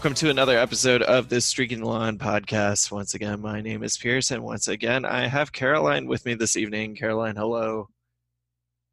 [0.00, 2.90] welcome to another episode of the Streaking the Lawn podcast.
[2.90, 6.56] Once again, my name is Pierce, and once again, I have Caroline with me this
[6.56, 6.96] evening.
[6.96, 7.86] Caroline, hello.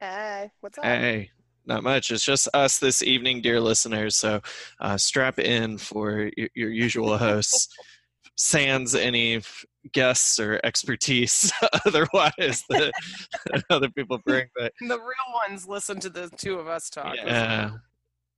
[0.01, 0.83] Hey, what's up?
[0.83, 1.29] Hey,
[1.65, 2.11] not much.
[2.11, 4.17] It's just us this evening, dear listeners.
[4.17, 4.41] So
[4.81, 7.69] uh, strap in for your, your usual hosts.
[8.35, 9.41] Sans any
[9.93, 11.53] guests or expertise
[11.85, 12.91] otherwise that
[13.69, 14.47] other people bring.
[14.57, 17.15] But the real ones listen to the two of us talk.
[17.15, 17.71] yeah,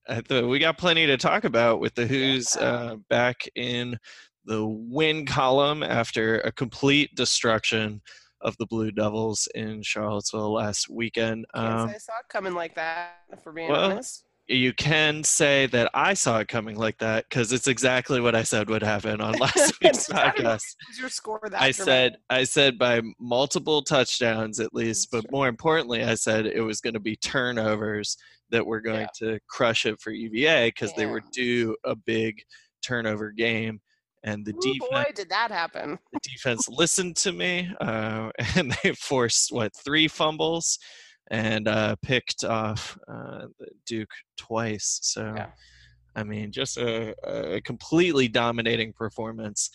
[0.10, 3.98] I th- we got plenty to talk about with the Hoos uh, back in
[4.46, 8.02] the win column after a complete destruction
[8.42, 11.46] of the Blue Devils in Charlottesville last weekend.
[11.56, 14.26] Say I saw it coming like that, for being well, honest.
[14.50, 18.42] You can say that I saw it coming like that because it's exactly what I
[18.42, 20.76] said would happen on last week's podcast.
[20.98, 26.04] Your score that I said I said by multiple touchdowns at least, but more importantly,
[26.04, 28.18] I said it was going to be turnovers
[28.50, 31.30] that were going to crush it for UVA because they were Yeah.
[31.32, 32.42] due a big
[32.82, 33.80] turnover game,
[34.24, 36.00] and the Ooh, defense boy, did that happen.
[36.12, 40.80] the defense listened to me, uh, and they forced what three fumbles
[41.30, 43.46] and uh, picked off uh,
[43.86, 45.00] Duke twice.
[45.04, 45.50] So, Yeah.
[46.16, 49.70] I mean, just a, a completely dominating performance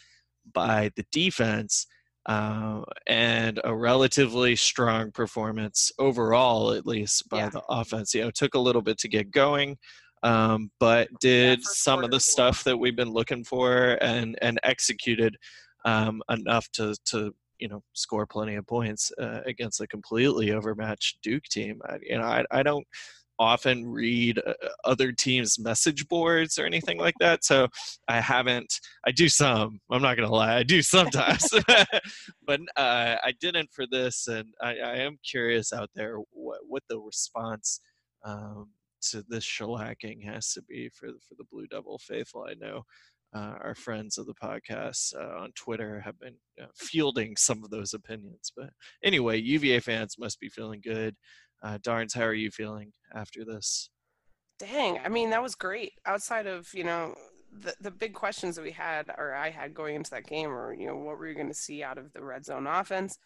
[0.53, 1.87] by the defense.
[2.27, 7.51] Uh, and a relatively strong performance overall, at least by Yeah.
[7.51, 8.15] the offense.
[8.15, 9.77] You know, took a little bit to get going,
[10.23, 14.59] um, but did first some of the stuff that we've been looking for and and
[14.63, 15.37] executed
[15.85, 21.19] um, enough to to you know score plenty of points uh, against a completely overmatched
[21.23, 21.81] Duke team.
[21.87, 22.87] I, you know, I, I don't
[23.39, 24.53] often read uh,
[24.85, 27.69] other teams' message boards or anything like that, so
[28.09, 28.81] I haven't.
[29.07, 29.81] I do some.
[29.91, 31.49] I'm not gonna lie, I do sometimes,
[32.47, 36.83] but uh, I didn't for this, and I, I am curious out there what what
[36.89, 37.81] the response.
[38.25, 38.71] Um,
[39.11, 42.47] to this shellacking has to be for the, for the Blue Devil faithful.
[42.49, 42.85] I know
[43.35, 47.71] uh, our friends of the podcast uh, on Twitter have been uh, fielding some of
[47.71, 48.53] those opinions.
[48.57, 48.71] But
[49.03, 51.17] anyway, UVA fans must be feeling good.
[51.63, 53.91] Uh, Darns, how are you feeling after this?
[54.59, 55.93] Dang, I mean, that was great.
[56.07, 57.15] Outside of, you know,
[57.51, 60.73] the, the big questions that we had, or I had going into that game, or,
[60.73, 63.19] you know, what were you going to see out of the red zone offense?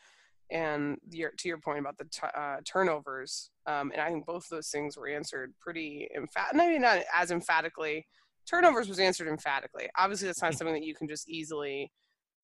[0.50, 4.48] And your, to your point about the t- uh, turnovers, um, and I think both
[4.48, 6.56] those things were answered pretty emphatic.
[6.56, 8.06] Maybe not as emphatically.
[8.48, 9.88] Turnovers was answered emphatically.
[9.96, 11.90] Obviously, that's not something that you can just easily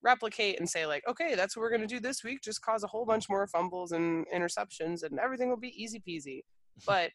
[0.03, 2.41] replicate and say like, okay, that's what we're going to do this week.
[2.43, 6.41] Just cause a whole bunch more fumbles and interceptions, and everything will be easy peasy.
[6.85, 7.11] But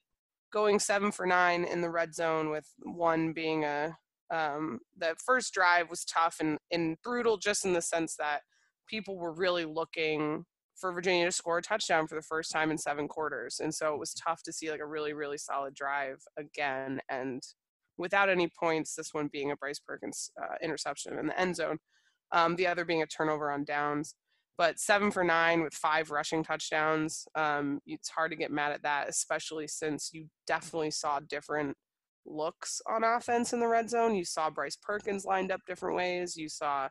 [0.51, 3.95] going seven for nine in the red zone with one being a
[4.31, 8.41] um, the first drive was tough and, and brutal just in the sense that
[8.89, 10.45] people were really looking
[10.77, 13.61] for Virginia to score a touchdown for the first time in seven quarters.
[13.61, 17.01] And so it was tough to see like a really, really solid drive again.
[17.09, 17.43] And
[18.01, 21.79] without any points, this one being a Bryce Perkins uh, interception in the end zone,
[22.33, 24.15] um, the other being a turnover on downs.
[24.57, 28.83] But seven for nine with five rushing touchdowns, um, it's hard to get mad at
[28.83, 31.77] that, especially since you definitely saw different
[32.27, 34.15] looks on offense in the red zone.
[34.15, 36.37] You saw Bryce Perkins lined up different ways.
[36.37, 36.89] You saw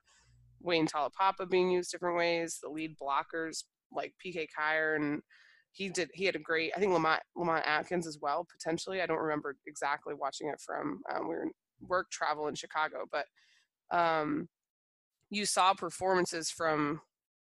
[0.62, 2.60] Wayne Taulapapa being used different ways.
[2.62, 5.22] The lead blockers like PK Kier and
[5.72, 9.02] he did he had a great I think Lamont Lamont Atkins as well potentially.
[9.02, 11.52] I don't remember exactly watching it from um, we were in
[11.88, 13.26] work travel in Chicago, but
[13.92, 14.48] um,
[15.30, 17.02] you saw performances from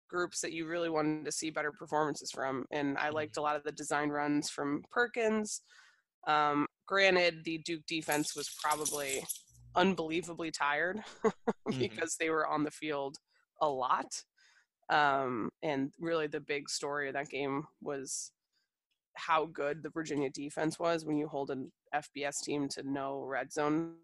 [0.08, 3.56] groups that you really wanted to see better performances from, and I liked a lot
[3.56, 5.62] of the design runs from Perkins.
[6.26, 9.24] Um, granted, the Duke defense was probably
[9.74, 11.00] unbelievably tired
[11.78, 13.16] because they were on the field
[13.60, 14.22] a lot.
[14.88, 18.32] Um, and really, the big story of that game was
[19.14, 23.52] how good the Virginia defense was when you hold an FBS team to no red
[23.52, 23.94] zone.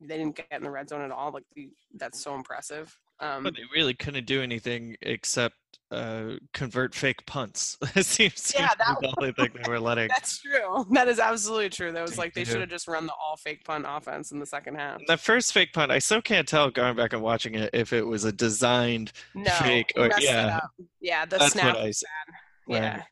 [0.00, 1.32] They didn't get in the red zone at all.
[1.32, 2.96] Like the, that's so impressive.
[3.20, 5.56] Um, But they really couldn't do anything except
[5.90, 7.78] uh, convert fake punts.
[7.94, 10.08] it seems to Yeah, that the only thing they were letting.
[10.14, 10.84] that's true.
[10.92, 11.92] That is absolutely true.
[11.92, 14.46] That was like they should have just run the all fake punt offense in the
[14.46, 15.00] second half.
[15.06, 18.06] The first fake punt, I still can't tell going back and watching it if it
[18.06, 20.60] was a designed No, fake or yeah.
[21.00, 21.24] yeah.
[21.24, 22.74] The That's snap what I was s- bad.
[22.74, 22.94] Yeah.
[22.96, 23.02] right.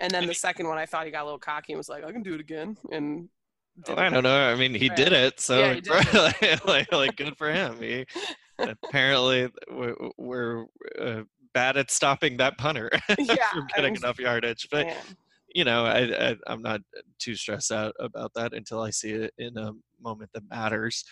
[0.00, 2.04] And then the second one, I thought he got a little cocky and was like,
[2.04, 3.30] "I can do it again." And
[3.88, 4.48] Well, I don't know.
[4.52, 7.80] I mean, he did it, so Yeah, did like, like, like, good for him.
[7.80, 8.04] He
[8.58, 10.64] apparently we're, we're
[11.00, 11.22] uh,
[11.56, 14.68] bad at stopping that punter Yeah, from getting was- enough yardage.
[14.70, 15.00] But yeah.
[15.54, 16.00] you know, I,
[16.30, 16.80] I I'm not
[17.18, 21.04] too stressed out about that until I see it in a moment that matters.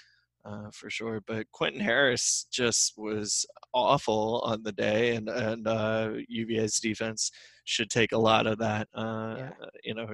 [0.45, 1.21] uh, for sure.
[1.27, 7.31] But Quentin Harris just was awful on the day, and and uh, UVA's defense
[7.65, 9.51] should take a lot of that, uh, yeah.
[9.85, 10.07] you know,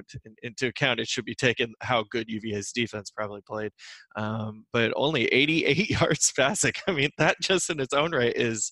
[0.43, 1.01] into account.
[1.01, 3.71] It should be taken how good UVA's defense probably played,
[4.15, 6.73] um, but only 88 yards passing.
[6.87, 8.71] I mean, that just in its own right is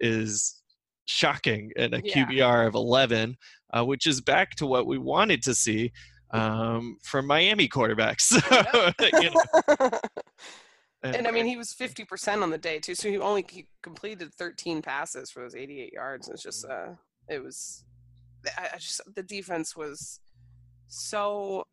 [0.00, 0.62] is
[1.06, 2.26] shocking and a yeah.
[2.26, 3.36] QBR of 11,
[3.72, 5.92] uh, which is back to what we wanted to see
[6.30, 8.32] um, from Miami quarterbacks.
[9.22, 10.00] you know.
[11.02, 13.66] and, and, I mean, he was 50% on the day too, so he only he
[13.82, 16.28] completed 13 passes for those 88 yards.
[16.28, 16.92] It's just, mm.
[16.92, 16.94] uh,
[17.28, 17.84] it was,
[18.58, 20.20] I just the defense was
[20.88, 21.64] so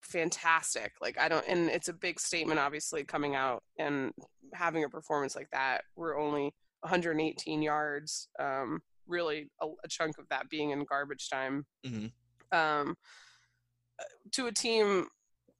[0.00, 0.92] fantastic.
[1.00, 4.12] Like I don't, and it's a big statement, obviously, coming out and
[4.54, 5.82] having a performance like that.
[5.94, 8.28] We're only 118 yards.
[8.38, 11.64] Um, really, a, a, chunk of that being in garbage time.
[11.86, 12.56] Mm-hmm.
[12.56, 12.96] Um,
[13.98, 15.06] uh, to a team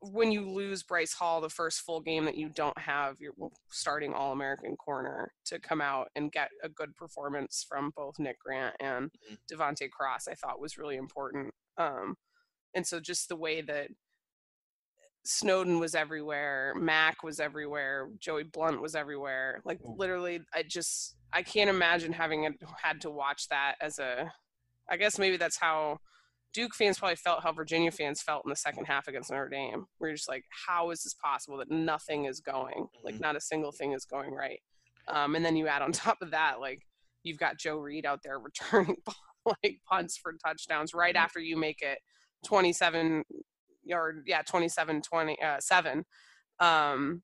[0.01, 3.33] when you lose Bryce Hall the first full game that you don't have your
[3.71, 8.39] starting All American corner to come out and get a good performance from both Nick
[8.39, 9.35] Grant and mm-hmm.
[9.53, 11.53] De'Vante Cross, I thought was really important.
[11.77, 12.17] Um,
[12.75, 13.89] and so just the way that
[15.29, 19.61] Snowden was everywhere, Mack was everywhere, Joey Blount was everywhere.
[19.65, 24.33] Like literally, I just I can't imagine having had to watch that as a.
[24.91, 25.99] I guess maybe that's how
[26.55, 29.85] Duke fans probably felt how Virginia fans felt in the second half against Notre Dame.
[30.01, 32.89] We're just like, how is this possible that nothing is going?
[33.05, 33.23] Like, mm-hmm.
[33.23, 34.61] not a single thing is going right.
[35.09, 36.87] Um, and then you add on top of that, like,
[37.23, 38.97] you've got Joe Reed out there returning
[39.63, 41.25] like punts for touchdowns right mm-hmm.
[41.25, 41.99] after you make it
[42.47, 43.25] 27
[43.89, 46.05] yard, yeah, 27 20, uh, 7.
[46.61, 47.23] Um,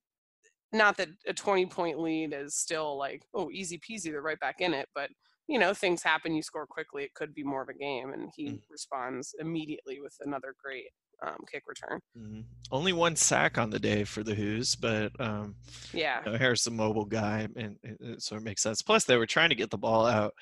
[0.73, 4.61] not that a 20 point lead is still like, oh, easy peasy, they're right back
[4.61, 5.11] in it, but
[5.47, 8.31] you know things happen you score quickly it could be more of a game and
[8.35, 8.61] he mm.
[8.71, 10.87] responds immediately with another great
[11.25, 12.41] um, kick return mm-hmm.
[12.73, 15.55] only one sack on the day for the Hoos, but um,
[15.93, 19.17] yeah you know, harris a mobile guy and it sort of makes sense plus they
[19.17, 20.35] were trying to get the ball out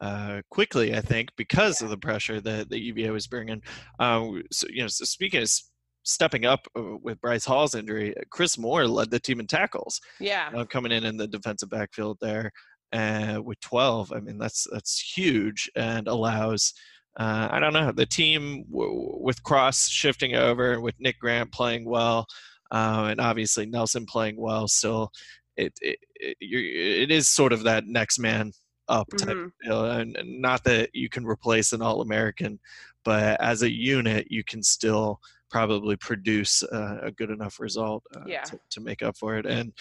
[0.00, 1.86] uh, quickly i think because yeah.
[1.86, 3.62] of the pressure that the uva was bringing
[3.98, 5.50] um, so you know so speaking of
[6.04, 10.00] stepping up uh, with Bryce Hall's injury, Chris Moore led the team in tackles.
[10.20, 12.50] Yeah, uh, coming in in the defensive backfield there
[12.92, 14.12] uh, with 12.
[14.12, 16.72] I mean, that's that's huge and allows.
[17.18, 21.84] Uh, I don't know the team w- with Cross shifting over with Nick Grant playing
[21.84, 22.26] well,
[22.70, 24.66] uh, and obviously Nelson playing well.
[24.68, 25.10] Still,
[25.56, 28.52] it it, it, it is sort of that next man
[28.88, 29.68] up type mm-hmm.
[29.68, 29.84] deal.
[29.84, 32.58] and not that you can replace an All American,
[33.04, 35.20] but as a unit, you can still
[35.50, 38.42] probably produce uh, a good enough result uh, yeah.
[38.42, 39.72] to, to, make up for it, and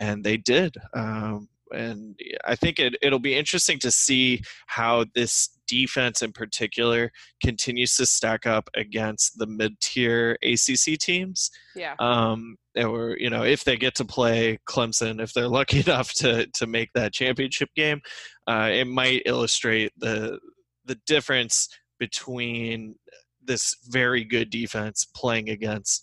[0.00, 0.74] and they did.
[0.94, 7.12] Um, and I think it, it'll be interesting to see how this defense in particular
[7.42, 11.50] continues to stack up against the mid-tier ACC teams.
[11.76, 11.94] Yeah.
[11.98, 16.46] Um, or you know, if they get to play Clemson, if they're lucky enough to
[16.46, 18.00] to make that championship game,
[18.46, 20.38] uh, it might illustrate the
[20.84, 21.68] the difference
[21.98, 22.94] between
[23.42, 26.02] this very good defense playing against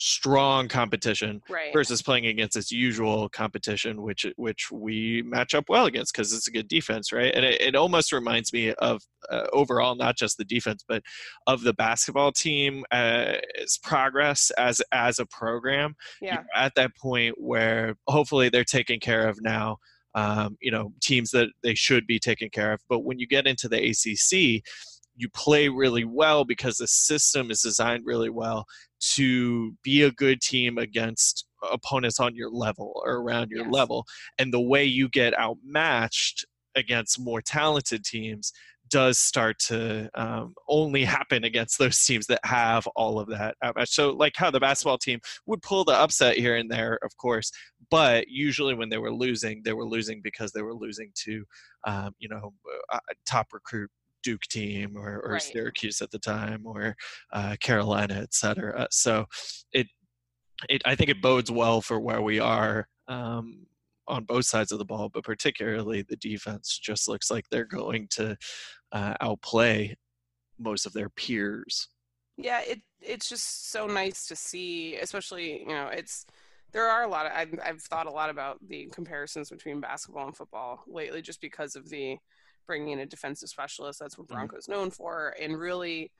[0.00, 1.74] strong competition right.
[1.74, 6.48] versus playing against its usual competition which which we match up well against because it's
[6.48, 10.38] a good defense right and it, it almost reminds me of uh, overall not just
[10.38, 11.02] the defense but
[11.46, 13.34] of the basketball team uh,
[13.82, 16.44] progress as as a program yeah.
[16.56, 19.76] at that point where hopefully they're taken care of now
[20.14, 23.46] um, you know teams that they should be taken care of but when you get
[23.46, 24.62] into the acc
[25.16, 28.64] you play really well because the system is designed really well
[29.14, 33.72] to be a good team against opponents on your level or around your yes.
[33.72, 34.06] level.
[34.38, 38.52] And the way you get outmatched against more talented teams
[38.88, 43.88] does start to um, only happen against those teams that have all of that outmatch.
[43.88, 47.50] So, like how the basketball team would pull the upset here and there, of course,
[47.90, 51.44] but usually when they were losing, they were losing because they were losing to,
[51.86, 52.52] um, you know,
[52.92, 53.90] uh, top recruit
[54.22, 55.42] Duke team or, or right.
[55.42, 56.96] Syracuse at the time or
[57.32, 58.86] uh, Carolina, et cetera.
[58.90, 59.26] So
[59.72, 59.86] it,
[60.68, 63.66] it, I think it bodes well for where we are um,
[64.06, 68.08] on both sides of the ball, but particularly the defense just looks like they're going
[68.10, 68.36] to
[68.92, 69.96] uh, outplay
[70.58, 71.88] most of their peers.
[72.36, 76.26] Yeah, it it's just so nice to see, especially you know it's
[76.72, 80.26] there are a lot of I've, I've thought a lot about the comparisons between basketball
[80.26, 82.18] and football lately, just because of the
[82.70, 83.98] bringing in a defensive specialist.
[83.98, 84.46] That's what mm-hmm.
[84.46, 84.72] Bronco's mm-hmm.
[84.72, 85.34] known for.
[85.42, 86.12] And really,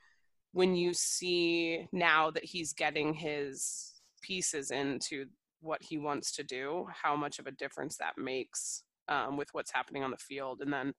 [0.53, 5.27] when you see now that he's getting his pieces into
[5.61, 9.71] what he wants to do, how much of a difference that makes um, with what's
[9.71, 10.93] happening on the field, and then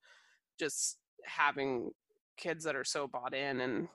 [0.58, 1.91] just having
[2.38, 3.89] kids that are so bought in and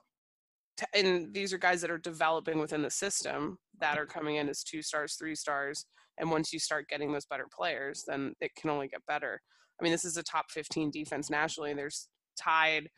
[0.93, 4.63] and these are guys that are developing within the system that are coming in as
[4.63, 5.85] two stars, three stars,
[6.19, 9.41] And once you start getting those better players, then it can only get better.
[9.79, 11.73] I mean, this is a top 15 defense nationally.
[11.73, 12.07] There's
[12.37, 12.89] tied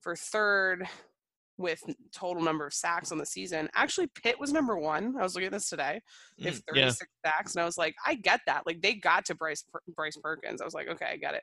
[0.00, 0.86] for third
[1.58, 3.68] with total number of sacks on the season.
[3.74, 5.14] Actually, Pitt was number one.
[5.18, 6.00] I was looking at this today.
[6.38, 7.30] They have 36 yeah.
[7.30, 8.62] sacks, and I was like, I get that.
[8.64, 10.62] Like they got to Bryce Bryce Perkins.
[10.62, 11.42] I was like, okay, I get it.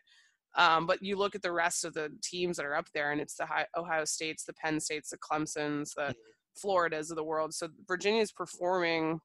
[0.55, 3.19] Um, but you look at the rest of the teams that are up there, and
[3.19, 6.11] it's the Ohio States, the Penn States, the Clemson's, the mm-hmm.
[6.55, 7.53] Floridas of the world.
[7.53, 9.19] So Virginia is performing.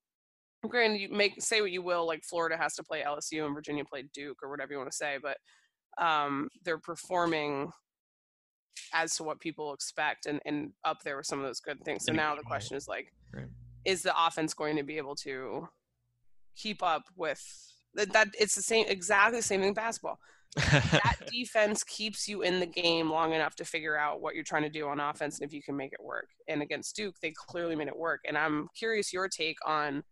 [0.69, 3.85] Granted, you make say what you will, like Florida has to play LSU and Virginia
[3.85, 5.38] played Duke or whatever you want to say, but
[5.99, 7.71] um, they're performing
[8.93, 12.05] as to what people expect and, and up there with some of those good things.
[12.05, 13.47] So now the question is like, right.
[13.85, 15.69] is the offense going to be able to
[16.57, 17.43] keep up with
[17.95, 18.12] that?
[18.12, 20.19] that it's the same, exactly the same thing basketball.
[20.57, 24.64] that defense keeps you in the game long enough to figure out what you're trying
[24.64, 26.29] to do on offense and if you can make it work.
[26.49, 28.21] And against Duke, they clearly made it work.
[28.26, 30.02] And I'm curious your take on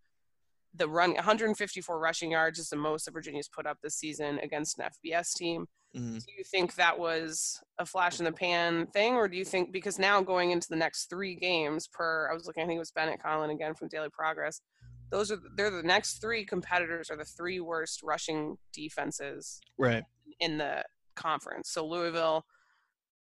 [0.74, 4.78] the run 154 rushing yards is the most that Virginia's put up this season against
[4.78, 5.66] an FBS team.
[5.96, 6.18] Mm-hmm.
[6.18, 9.72] Do you think that was a flash in the pan thing, or do you think
[9.72, 12.80] because now going into the next three games per I was looking, I think it
[12.80, 14.60] was Bennett Conlin again from Daily Progress.
[15.10, 20.04] Those are they're the next three competitors are the three worst rushing defenses right
[20.40, 20.84] in the
[21.16, 21.70] conference.
[21.70, 22.44] So Louisville,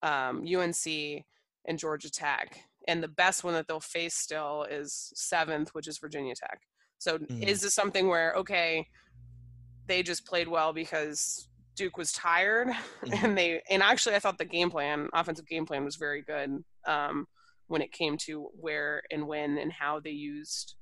[0.02, 1.24] um, UNC,
[1.66, 5.98] and Georgia Tech, and the best one that they'll face still is seventh, which is
[5.98, 6.60] Virginia Tech.
[6.98, 7.42] So mm-hmm.
[7.42, 8.86] is this something where okay,
[9.86, 12.68] they just played well because Duke was tired,
[13.04, 13.24] mm-hmm.
[13.24, 16.64] and they and actually I thought the game plan, offensive game plan, was very good
[16.86, 17.26] um,
[17.68, 20.74] when it came to where and when and how they used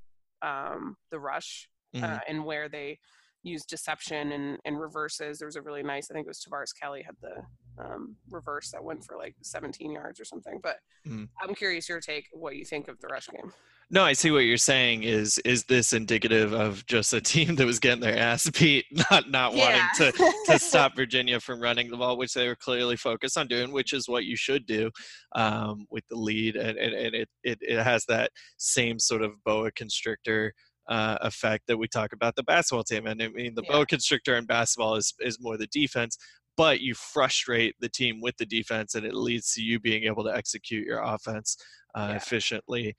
[0.43, 2.15] um, the rush uh, mm-hmm.
[2.15, 2.99] uh, and where they
[3.43, 5.39] used deception and, and reverses.
[5.39, 7.43] There was a really nice, I think it was Tavares Kelly had the
[7.79, 10.61] um, reverse that went for like 17 yards or something.
[10.63, 10.77] But
[11.07, 11.29] mm.
[11.41, 13.53] I'm curious your take, what you think of the rush game.
[13.91, 15.03] No, I see what you're saying.
[15.03, 19.31] Is is this indicative of just a team that was getting their ass beat, not
[19.31, 19.89] not yeah.
[19.99, 23.47] wanting to to stop Virginia from running the ball, which they were clearly focused on
[23.47, 24.91] doing, which is what you should do
[25.37, 29.33] um, with the lead, and, and, and it, it it has that same sort of
[29.45, 30.55] boa constrictor
[30.89, 33.07] uh, effect that we talk about the basketball team.
[33.07, 33.73] And I mean, the yeah.
[33.73, 36.17] boa constrictor in basketball is is more the defense,
[36.57, 40.25] but you frustrate the team with the defense, and it leads to you being able
[40.25, 41.57] to execute your offense
[41.95, 42.17] uh, yeah.
[42.17, 42.97] efficiently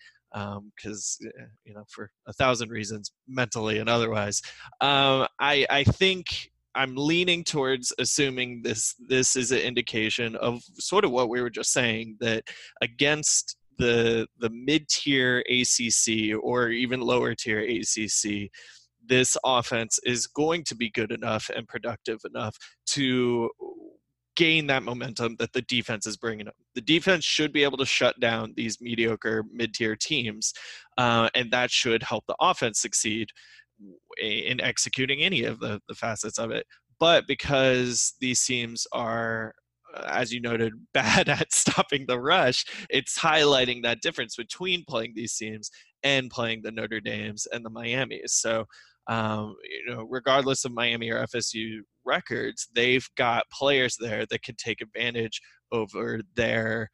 [0.78, 4.42] because um, eh, you know for a thousand reasons mentally and otherwise
[4.82, 11.06] um, I, I think i'm leaning towards assuming this this is an indication of sort
[11.06, 12.44] of what we were just saying that
[12.82, 18.50] against the the mid-tier acc or even lower tier acc
[19.08, 22.58] this offense is going to be good enough and productive enough
[22.88, 23.50] to
[24.36, 26.56] gain that momentum that the defense is bringing up.
[26.76, 30.54] The defense should be able to shut down these mediocre mid-tier teams,
[30.98, 33.30] uh, and that should help the offense succeed
[34.22, 36.66] in executing any of the, the facets of it.
[37.00, 39.54] But because these teams are
[39.96, 45.14] uh, as you noted, bad at stopping the rush, it's highlighting that difference between playing
[45.16, 45.70] these teams
[46.04, 48.34] and playing the Notre Dames and the Miamis.
[48.34, 48.66] So
[49.08, 54.56] um, you know, regardless of Miami or FSU records, they've got players there that can
[54.56, 56.90] take advantage over their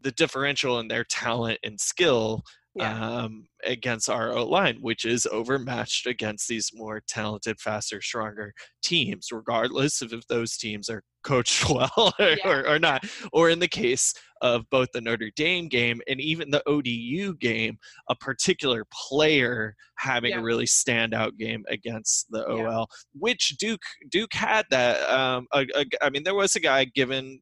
[0.00, 2.42] the differential in their talent and skill
[2.74, 3.22] yeah.
[3.22, 8.52] um, against our O line, which is overmatched against these more talented, faster, stronger
[8.82, 12.36] teams, regardless of if those teams are coached well or, yeah.
[12.44, 13.02] or, or, not.
[13.32, 14.12] Or in the case
[14.42, 17.78] of both the Notre Dame game and even the ODU game,
[18.10, 20.40] a particular player having yeah.
[20.40, 22.88] a really standout game against the OL,
[23.18, 25.08] which Duke Duke had that.
[25.08, 27.40] Um, a, a, I mean, there was a guy given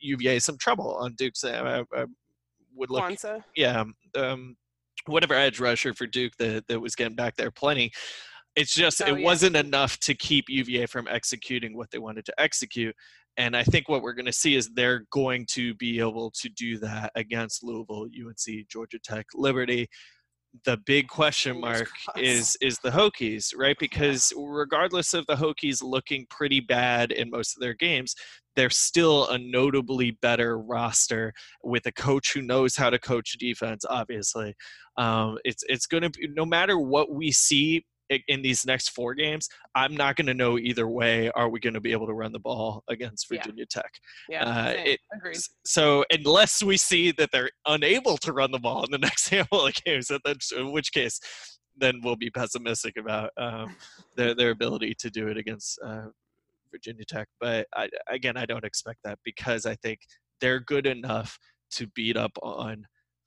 [0.00, 1.44] UVA some trouble on Duke's.
[1.44, 2.06] Uh, uh,
[2.74, 3.42] would look, Kwanzaa?
[3.56, 3.84] yeah.
[4.16, 4.56] Um,
[5.08, 7.90] whatever edge rusher for Duke that, that was getting back there plenty.
[8.56, 9.24] It's just oh, it yeah.
[9.24, 12.94] wasn't enough to keep UVA from executing what they wanted to execute.
[13.36, 16.48] And I think what we're going to see is they're going to be able to
[16.48, 19.88] do that against Louisville, UNC, Georgia Tech, Liberty.
[20.64, 23.76] The big question mark is is the Hokies, right?
[23.78, 28.14] Because regardless of the Hokies looking pretty bad in most of their games,
[28.56, 33.84] they're still a notably better roster with a coach who knows how to coach defense.
[33.88, 34.54] Obviously,
[34.96, 37.84] um, it's it's going to be no matter what we see
[38.28, 41.30] in these next four games, I'm not going to know either way.
[41.32, 43.82] Are we going to be able to run the ball against Virginia yeah.
[43.82, 43.92] Tech?
[44.28, 45.00] Yeah, uh, it,
[45.64, 49.66] so unless we see that they're unable to run the ball in the next handful
[49.66, 50.10] of games,
[50.56, 51.20] in which case,
[51.76, 53.76] then we'll be pessimistic about um,
[54.16, 56.06] their their ability to do it against uh,
[56.70, 57.28] Virginia Tech.
[57.40, 60.00] But I, again, I don't expect that because I think
[60.40, 61.38] they're good enough
[61.72, 62.86] to beat up on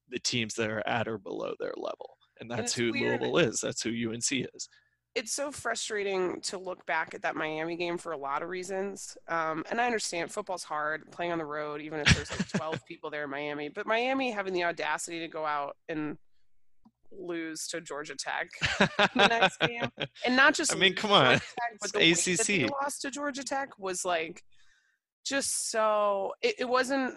[0.10, 2.18] the teams that are at or below their level.
[2.42, 3.22] And that's and who weird.
[3.22, 3.62] Louisville is.
[3.62, 4.68] That's who UNC is.
[5.16, 9.18] it's so frustrating to look back at that Miami game for a lot of reasons.
[9.28, 12.86] Um, and I understand football's hard, playing on the road, even if there's like 12
[12.88, 13.70] people there in Miami.
[13.70, 16.18] But Miami having the audacity to go out and
[17.12, 19.90] lose to Georgia Tech the next game,
[20.26, 21.44] and not just I mean, come on, Tech,
[21.82, 22.38] but the ACC.
[22.38, 24.44] that they lost to Georgia Tech was like
[25.26, 26.32] just so.
[26.42, 27.16] It, it wasn't.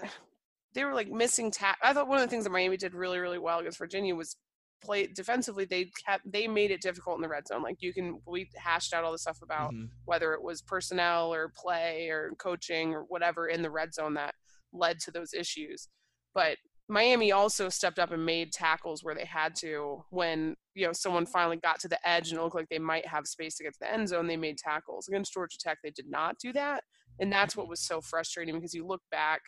[0.75, 1.79] They were like missing tap.
[1.81, 4.37] I thought one of the things that Miami did really, really well against Virginia was
[4.85, 7.63] play defensively they kept they made it difficult in the red zone.
[7.63, 9.87] Like you can we hashed out all the stuff about mm-hmm.
[10.05, 14.35] whether it was personnel or play or coaching or whatever in the red zone that
[14.73, 15.89] led to those issues.
[16.35, 20.93] But Miami also stepped up and made tackles where they had to when you know
[20.93, 23.65] someone finally got to the edge and it looked like they might have space to
[23.65, 25.09] get to the end zone they made tackles.
[25.09, 26.85] Against Georgia Tech they did not do that.
[27.21, 29.41] And that's what was so frustrating because you look back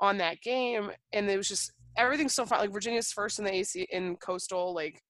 [0.00, 2.60] on that game and it was just everything's so fine.
[2.60, 4.72] Like Virginia's first in the AC in Coastal.
[4.74, 5.02] Like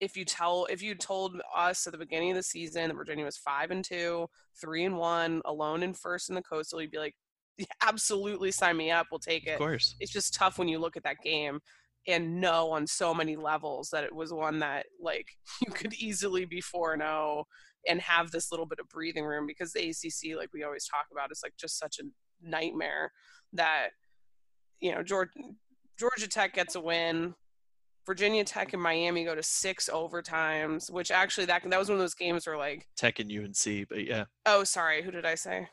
[0.00, 3.24] if you tell if you told us at the beginning of the season that Virginia
[3.24, 4.26] was five and two,
[4.60, 7.14] three and one, alone in first in the Coastal, you'd be like,
[7.58, 9.06] yeah, absolutely sign me up.
[9.10, 9.52] We'll take it.
[9.52, 9.96] Of course.
[9.98, 11.60] It's just tough when you look at that game
[12.06, 15.28] and know on so many levels that it was one that like
[15.66, 17.44] you could easily be 4 and 0
[17.88, 21.06] and have this little bit of breathing room because the ACC like we always talk
[21.10, 22.04] about is like just such a
[22.42, 23.12] nightmare
[23.52, 23.88] that
[24.80, 25.30] you know George
[25.98, 27.34] Georgia Tech gets a win.
[28.06, 32.00] Virginia Tech and Miami go to six overtimes, which actually that that was one of
[32.00, 34.24] those games where like Tech and UNC, but yeah.
[34.46, 35.68] Oh, sorry, who did I say?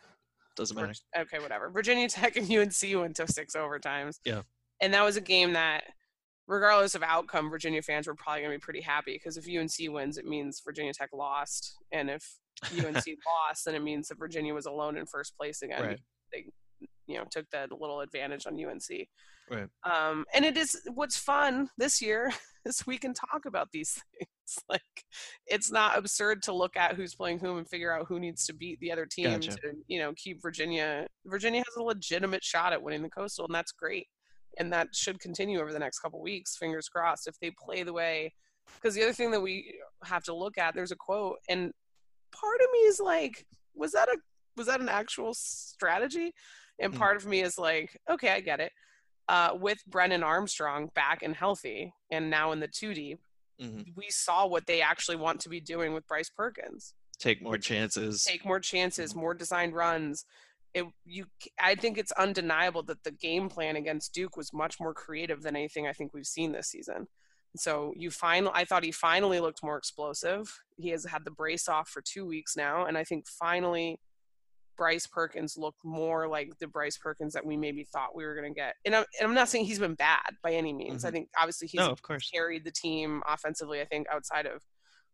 [0.56, 0.94] Doesn't matter.
[1.18, 1.70] Okay, whatever.
[1.70, 4.20] Virginia Tech and UNC went to six overtimes.
[4.26, 4.42] Yeah.
[4.82, 5.84] And that was a game that,
[6.48, 10.18] regardless of outcome, Virginia fans were probably gonna be pretty happy because if UNC wins,
[10.18, 12.38] it means Virginia Tech lost, and if
[12.72, 13.06] UNC
[13.48, 15.84] lost, then it means that Virginia was alone in first place again.
[15.84, 16.00] Right.
[16.32, 16.46] They,
[17.06, 19.08] you know, took that little advantage on UNC.
[19.50, 19.68] Right.
[19.84, 22.32] Um, and it is what's fun this year
[22.66, 24.30] is we can talk about these things.
[24.70, 24.82] Like
[25.48, 28.54] it's not absurd to look at who's playing whom and figure out who needs to
[28.54, 29.52] beat the other team gotcha.
[29.52, 31.08] to, you know, keep Virginia.
[31.26, 34.08] Virginia has a legitimate shot at winning the Coastal, and that's great.
[34.60, 36.58] And that should continue over the next couple weeks.
[36.58, 38.34] Fingers crossed if they play the way.
[38.76, 41.72] Because the other thing that we have to look at, there's a quote, and
[42.32, 44.18] part of me is like, was that a
[44.56, 46.34] was that an actual strategy?
[46.80, 47.00] And hmm.
[47.00, 48.72] part of me is like, okay, I get it
[49.28, 53.20] uh, with Brennan Armstrong back and healthy, and now in the two deep,
[53.62, 53.82] mm-hmm.
[53.96, 56.94] we saw what they actually want to be doing with Bryce Perkins.
[57.20, 58.24] Take more chances.
[58.24, 60.26] Take more chances, more designed runs.
[60.74, 61.26] It, you,
[61.62, 65.56] I think it's undeniable that the game plan against Duke was much more creative than
[65.56, 67.08] anything I think we've seen this season.
[67.56, 70.52] So you finally, I thought he finally looked more explosive.
[70.78, 74.00] He has had the brace off for two weeks now, and I think finally
[74.78, 78.52] Bryce Perkins looked more like the Bryce Perkins that we maybe thought we were going
[78.52, 78.76] to get.
[78.86, 81.00] And I'm, and I'm, not saying he's been bad by any means.
[81.00, 81.08] Mm-hmm.
[81.08, 82.30] I think obviously he's no, of course.
[82.30, 83.82] carried the team offensively.
[83.82, 84.62] I think outside of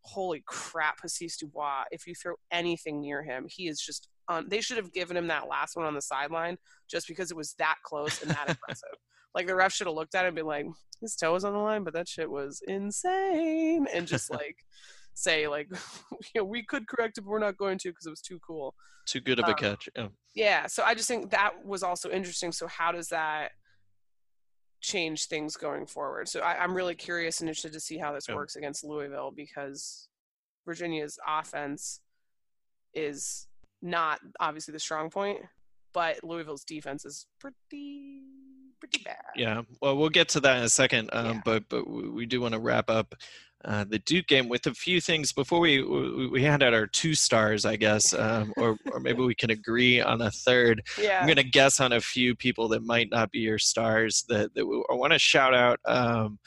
[0.02, 1.84] holy crap, Hasise Dubois.
[1.90, 4.08] If you throw anything near him, he is just.
[4.28, 6.56] Um, they should have given him that last one on the sideline
[6.88, 8.90] just because it was that close and that impressive.
[9.32, 10.66] Like the ref should have looked at it and been like,
[11.00, 14.56] his toe was on the line, but that shit was insane, and just like
[15.20, 15.68] say like
[16.12, 18.38] you know we could correct it but we're not going to because it was too
[18.46, 18.74] cool
[19.06, 20.08] too good of a um, catch yeah.
[20.34, 23.50] yeah so i just think that was also interesting so how does that
[24.80, 28.26] change things going forward so I, am really curious and interested to see how this
[28.28, 28.34] yeah.
[28.34, 30.08] works against louisville because
[30.64, 32.00] virginia's offense
[32.94, 33.46] is
[33.82, 35.40] not obviously the strong point
[35.92, 38.22] but louisville's defense is pretty
[38.80, 41.40] pretty bad yeah well we'll get to that in a second um, yeah.
[41.44, 43.14] but but we do want to wrap up
[43.64, 47.14] uh, the Duke game with a few things before we we hand out our two
[47.14, 50.82] stars, I guess, um, or or maybe we can agree on a third.
[51.00, 51.20] Yeah.
[51.20, 54.66] I'm gonna guess on a few people that might not be your stars that that
[54.66, 55.78] we, I want to shout out.
[55.86, 56.38] Um,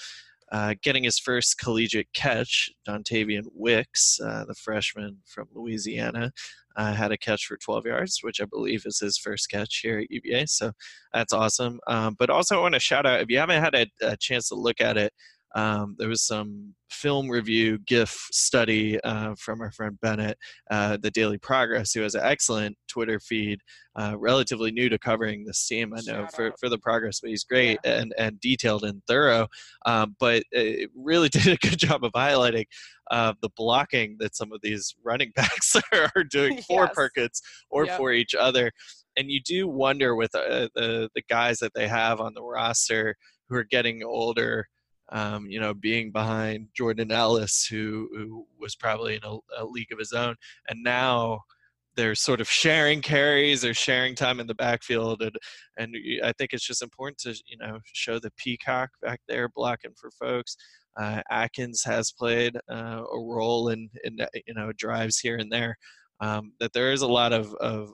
[0.52, 6.32] uh, getting his first collegiate catch, Dontayvion Wicks, uh, the freshman from Louisiana,
[6.76, 9.97] uh, had a catch for 12 yards, which I believe is his first catch here
[9.99, 10.45] at UVA.
[10.45, 10.71] So
[11.12, 11.80] that's awesome.
[11.88, 14.49] Um, but also, I want to shout out if you haven't had a, a chance
[14.49, 15.12] to look at it,
[15.56, 20.38] um, there was some film review GIF study uh, from our friend Bennett,
[20.72, 23.60] uh, the Daily Progress, who has an excellent Twitter feed,
[23.96, 27.44] uh, relatively new to covering this team, I know, for, for the progress, but he's
[27.44, 28.02] great yeah.
[28.02, 29.48] and, and detailed and thorough.
[29.86, 32.66] Um, but it really did a good job of highlighting
[33.12, 36.94] uh, the blocking that some of these running backs are doing for yes.
[36.94, 37.98] Perkins or yep.
[37.98, 38.72] for each other.
[39.18, 43.16] And you do wonder with uh, the, the guys that they have on the roster
[43.50, 44.68] who are getting older
[45.13, 49.91] um, you know, being behind Jordan Ellis, who, who was probably in a, a, league
[49.91, 50.36] of his own,
[50.67, 51.41] and now
[51.95, 55.36] they're sort of sharing carries, they're sharing time in the backfield, and
[55.78, 59.93] and I think it's just important to you know show the peacock back there blocking
[59.95, 60.58] for folks.
[60.97, 65.78] Uh, Atkins has played uh, a role in, in you know drives here and there.
[66.19, 67.91] Um, that there is a lot of, of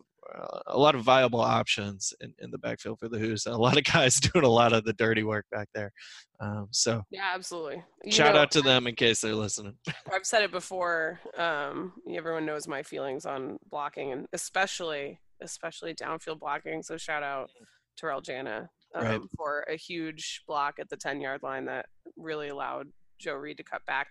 [0.68, 3.46] a lot of viable options in, in the backfield for the Hoos.
[3.46, 5.92] A lot of guys doing a lot of the dirty work back there.
[6.40, 7.84] Um, so yeah, absolutely.
[8.04, 9.76] You shout know, out to them in case they're listening.
[10.14, 11.20] I've said it before.
[11.38, 16.84] Um, everyone knows my feelings on blocking, and especially especially downfield blocking.
[16.84, 17.50] So shout out
[17.98, 19.22] Terrell Jana um, right.
[19.36, 21.86] for a huge block at the 10 yard line that
[22.18, 22.88] really allowed
[23.20, 24.08] Joe Reed to cut back.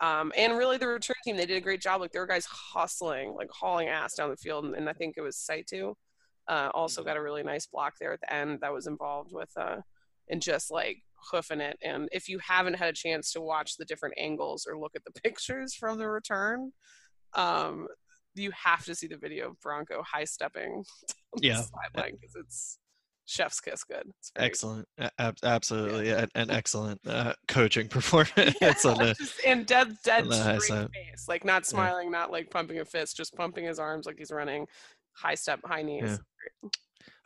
[0.00, 2.00] Um, and really, the return team, they did a great job.
[2.00, 4.64] Like, there were guys hustling, like hauling ass down the field.
[4.64, 5.94] And, and I think it was Saitu
[6.50, 7.08] uh, also mm-hmm.
[7.08, 9.76] got a really nice block there at the end that was involved with, uh,
[10.28, 10.98] and just like
[11.30, 11.78] hoofing it.
[11.82, 15.04] And if you haven't had a chance to watch the different angles or look at
[15.04, 16.72] the pictures from the return,
[17.34, 17.86] um,
[18.34, 20.84] you have to see the video of Bronco high stepping
[21.40, 21.62] yeah.
[21.62, 22.78] sideline because it's
[23.30, 24.10] chef's kiss good.
[24.36, 26.26] Excellent, a- absolutely, yeah.
[26.34, 32.06] an, excellent uh, coaching performance yeah, the and dead, dead straight face, like not smiling,
[32.06, 32.18] yeah.
[32.18, 34.66] not like pumping a fist, just pumping his arms like he's running,
[35.12, 36.18] high step, high knees.
[36.62, 36.68] Yeah.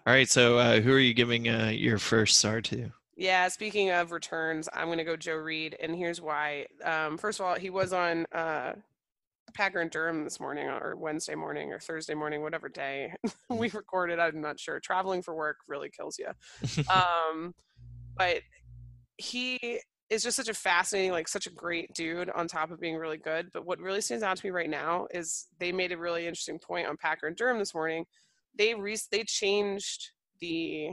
[0.06, 2.90] All right, so uh, who are you giving uh, your first star to?
[3.16, 6.66] Yeah, speaking of returns, I'm going to go Joe Reed, and here's why.
[6.84, 8.72] Um, first of all, he was on uh,
[9.54, 13.12] Packer and Durham this morning or Wednesday morning or Thursday morning, whatever day
[13.48, 13.74] we mm.
[13.74, 14.18] recorded.
[14.18, 14.80] I'm not sure.
[14.80, 16.28] Traveling for work really kills you.
[16.92, 17.54] um,
[18.16, 18.40] but
[19.16, 22.96] he is just such a fascinating, like such a great dude on top of being
[22.96, 23.48] really good.
[23.52, 26.58] But what really stands out to me right now is they made a really interesting
[26.58, 28.04] point on Packer and Durham this morning.
[28.56, 30.90] They re- they changed the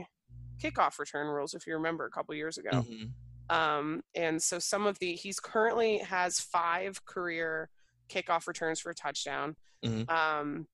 [0.62, 2.70] kickoff return rules, if you remember, a couple years ago.
[2.70, 3.54] Mm-hmm.
[3.54, 7.68] Um, and so some of the he's currently has five career
[8.08, 9.56] kickoff returns for a touchdown.
[9.84, 10.10] Mm-hmm.
[10.10, 10.66] Um,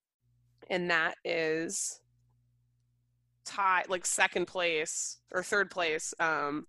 [0.71, 2.01] and that is
[3.45, 6.67] tie like second place or third place um,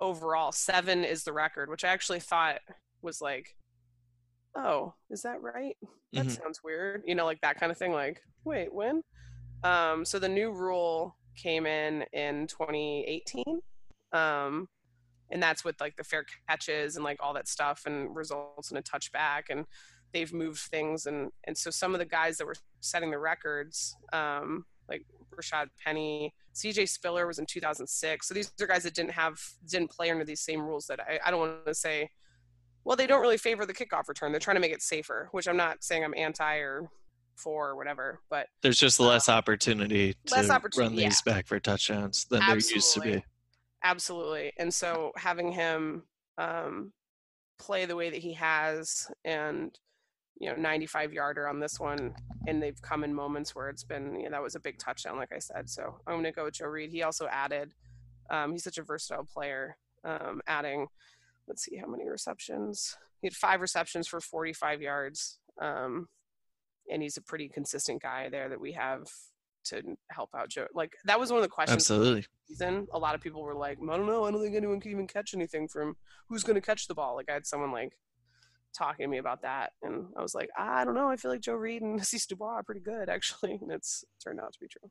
[0.00, 0.52] overall.
[0.52, 2.60] Seven is the record, which I actually thought
[3.02, 3.56] was like,
[4.54, 5.76] oh, is that right?
[6.12, 6.42] That mm-hmm.
[6.42, 7.02] sounds weird.
[7.06, 7.92] You know, like that kind of thing.
[7.92, 9.02] Like, wait, when?
[9.62, 13.60] Um, so the new rule came in in 2018.
[14.12, 14.68] Um,
[15.30, 18.76] and that's with like the fair catches and like all that stuff and results in
[18.76, 19.64] a touchback and
[20.12, 23.96] they've moved things and and so some of the guys that were setting the records
[24.12, 28.26] um, like Rashaad Penny, CJ Spiller was in 2006.
[28.26, 29.38] So these are guys that didn't have
[29.68, 32.10] didn't play under these same rules that I, I don't want to say
[32.84, 34.32] well they don't really favor the kickoff return.
[34.32, 36.88] They're trying to make it safer, which I'm not saying I'm anti or
[37.36, 41.32] for or whatever, but there's just less uh, opportunity to less opportunity, run these yeah.
[41.32, 42.68] back for touchdowns than Absolutely.
[42.68, 43.24] there used to be.
[43.82, 44.52] Absolutely.
[44.58, 46.02] And so having him
[46.38, 46.92] um,
[47.58, 49.78] play the way that he has and
[50.38, 52.14] you know 95 yarder on this one
[52.46, 55.18] and they've come in moments where it's been you know that was a big touchdown
[55.18, 57.74] like i said so i'm going to go with joe reed he also added
[58.30, 60.86] um, he's such a versatile player um, adding
[61.46, 66.08] let's see how many receptions he had five receptions for 45 yards um,
[66.90, 69.02] and he's a pretty consistent guy there that we have
[69.64, 70.66] to help out Joe.
[70.74, 71.76] Like that was one of the questions.
[71.76, 72.26] Absolutely.
[72.48, 72.86] Season.
[72.92, 74.24] A lot of people were like, I don't know.
[74.24, 75.96] I don't think anyone can even catch anything from
[76.28, 77.14] who's going to catch the ball.
[77.16, 77.92] Like I had someone like
[78.76, 81.08] talking to me about that, and I was like, I don't know.
[81.08, 84.40] I feel like Joe Reed and Hasise Dubois are pretty good, actually, and it's turned
[84.40, 84.90] out to be true.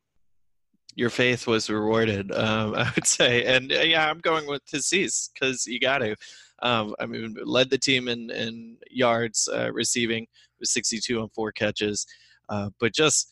[0.95, 5.29] Your faith was rewarded, um, I would say, and uh, yeah, I'm going with Hasise
[5.33, 6.15] because you got to.
[6.61, 10.27] Um, I mean, led the team in in yards uh, receiving
[10.59, 12.05] with 62 on four catches,
[12.49, 13.31] uh, but just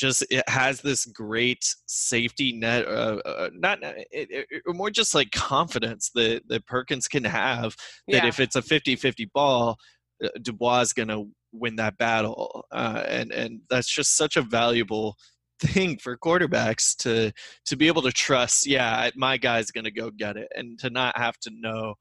[0.00, 5.30] just it has this great safety net uh, uh, not it, it, more just like
[5.30, 7.76] confidence that, that perkins can have
[8.08, 8.26] that yeah.
[8.26, 9.76] if it's a 50-50 ball
[10.24, 14.42] uh, dubois is going to win that battle uh, and and that's just such a
[14.42, 15.16] valuable
[15.60, 17.30] thing for quarterbacks to
[17.66, 20.88] to be able to trust yeah my guy's going to go get it and to
[20.88, 21.94] not have to know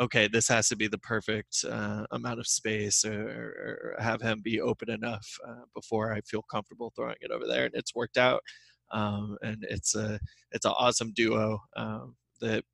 [0.00, 4.40] okay, this has to be the perfect uh, amount of space or, or, have him
[4.42, 7.66] be open enough uh, before I feel comfortable throwing it over there.
[7.66, 8.40] And it's worked out.
[8.92, 10.18] Um, and it's a
[10.52, 12.64] it's an awesome duo um, that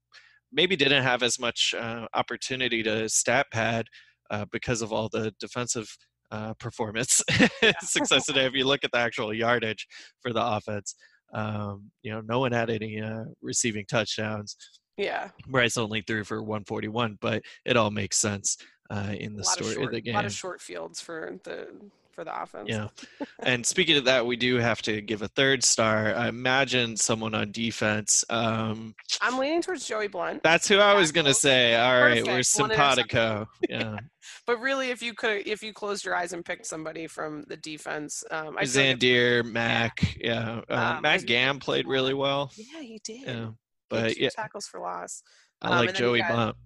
[0.52, 3.87] maybe didn't have as much uh, opportunity to stat pad
[4.30, 5.88] uh, because of all the defensive
[6.30, 7.22] uh, performance
[7.80, 8.46] success today.
[8.46, 9.87] If you look at the actual yardage
[10.22, 10.94] for the offense,
[11.35, 14.56] um, you know, no one had any uh, receiving touchdowns.
[15.00, 15.30] Yeah.
[15.46, 18.58] Bryce only threw for 141, but it all makes sense
[18.90, 20.14] uh, in the story short, of the game.
[20.14, 21.68] A lot of short fields for the
[22.12, 22.68] for the offense.
[22.68, 22.88] Yeah.
[23.38, 26.14] and speaking of that, we do have to give a third star.
[26.14, 28.24] I imagine someone on defense.
[28.28, 30.42] Um, I'm leaning towards Joey Blount.
[30.42, 31.76] That's who I was gonna say.
[31.76, 33.48] All right, we're simpatico.
[33.68, 33.98] Yeah.
[34.46, 37.56] but really, if you could, if you closed your eyes and picked somebody from the
[37.56, 42.50] defense, um, I Zandier, Mack, yeah, uh, um, Matt Gahm played really well.
[42.56, 43.22] Yeah, he did.
[43.26, 43.50] Yeah
[43.90, 45.22] but yeah, tackles for loss.
[45.61, 46.57] I um, like Joey Blount.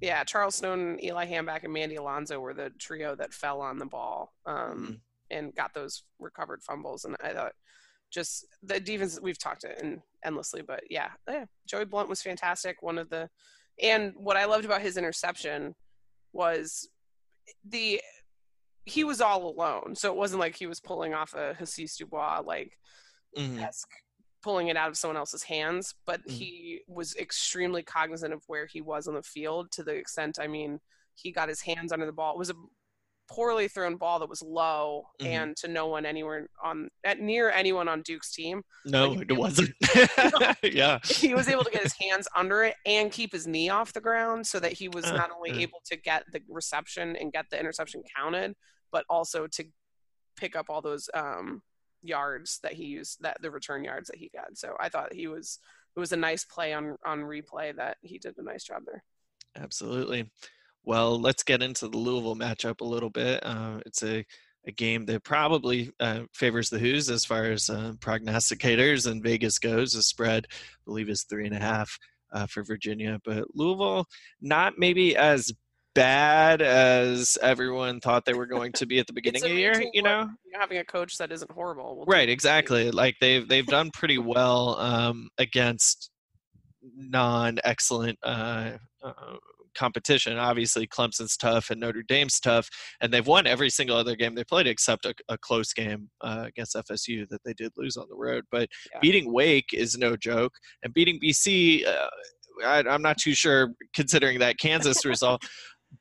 [0.00, 3.86] Yeah, Charles Snowden, Eli Hanback, and Mandy Alonso were the trio that fell on the
[3.86, 4.92] ball um, mm-hmm.
[5.30, 7.04] and got those recovered fumbles.
[7.04, 7.52] And I thought
[8.12, 12.82] just the defense we've talked in endlessly, but yeah, yeah, Joey Blount was fantastic.
[12.82, 13.28] One of the
[13.82, 15.74] and what I loved about his interception
[16.32, 16.88] was
[17.68, 18.00] the
[18.84, 22.42] he was all alone, so it wasn't like he was pulling off a Hasise Dubois
[22.44, 22.78] like
[23.36, 23.58] mm-hmm.
[23.58, 23.90] esque
[24.44, 26.36] pulling it out of someone else's hands, but mm-hmm.
[26.36, 30.46] he was extremely cognizant of where he was on the field to the extent, I
[30.46, 30.80] mean,
[31.14, 32.34] he got his hands under the ball.
[32.34, 32.54] It was a
[33.26, 35.32] poorly thrown ball that was low mm-hmm.
[35.32, 38.62] and to no one anywhere on at near anyone on Duke's team.
[38.84, 39.70] No, it wasn't.
[40.62, 40.98] yeah.
[41.02, 44.00] He was able to get his hands under it and keep his knee off the
[44.02, 45.60] ground so that he was uh, not only uh.
[45.60, 48.54] able to get the reception and get the interception counted,
[48.92, 49.64] but also to
[50.36, 51.62] pick up all those um,
[52.04, 54.56] yards that he used that the return yards that he got.
[54.56, 55.58] So I thought he was
[55.96, 59.02] it was a nice play on on replay that he did a nice job there.
[59.56, 60.30] Absolutely.
[60.84, 63.44] Well, let's get into the Louisville matchup a little bit.
[63.44, 64.24] Uh, it's a
[64.66, 69.58] a game that probably uh, favors the Hoos as far as uh, prognosticators and Vegas
[69.58, 69.92] goes.
[69.92, 71.98] The spread, I believe, is three and a half
[72.32, 74.06] uh, for Virginia, but Louisville
[74.40, 75.52] not maybe as
[75.94, 79.82] bad as everyone thought they were going to be at the beginning of the year.
[79.92, 81.96] You know, having a coach that isn't horrible.
[81.96, 82.90] We'll right, exactly.
[82.90, 86.10] Like they've they've done pretty well um, against
[86.96, 89.12] non-excellent uh, uh,
[89.74, 90.38] competition.
[90.38, 92.68] Obviously, Clemson's tough and Notre Dame's tough,
[93.00, 96.44] and they've won every single other game they played except a, a close game uh,
[96.46, 98.44] against FSU that they did lose on the road.
[98.50, 99.00] But yeah.
[99.00, 100.52] beating Wake is no joke,
[100.82, 101.86] and beating BC.
[101.86, 102.08] Uh,
[102.64, 105.42] I, am not too sure considering that Kansas result,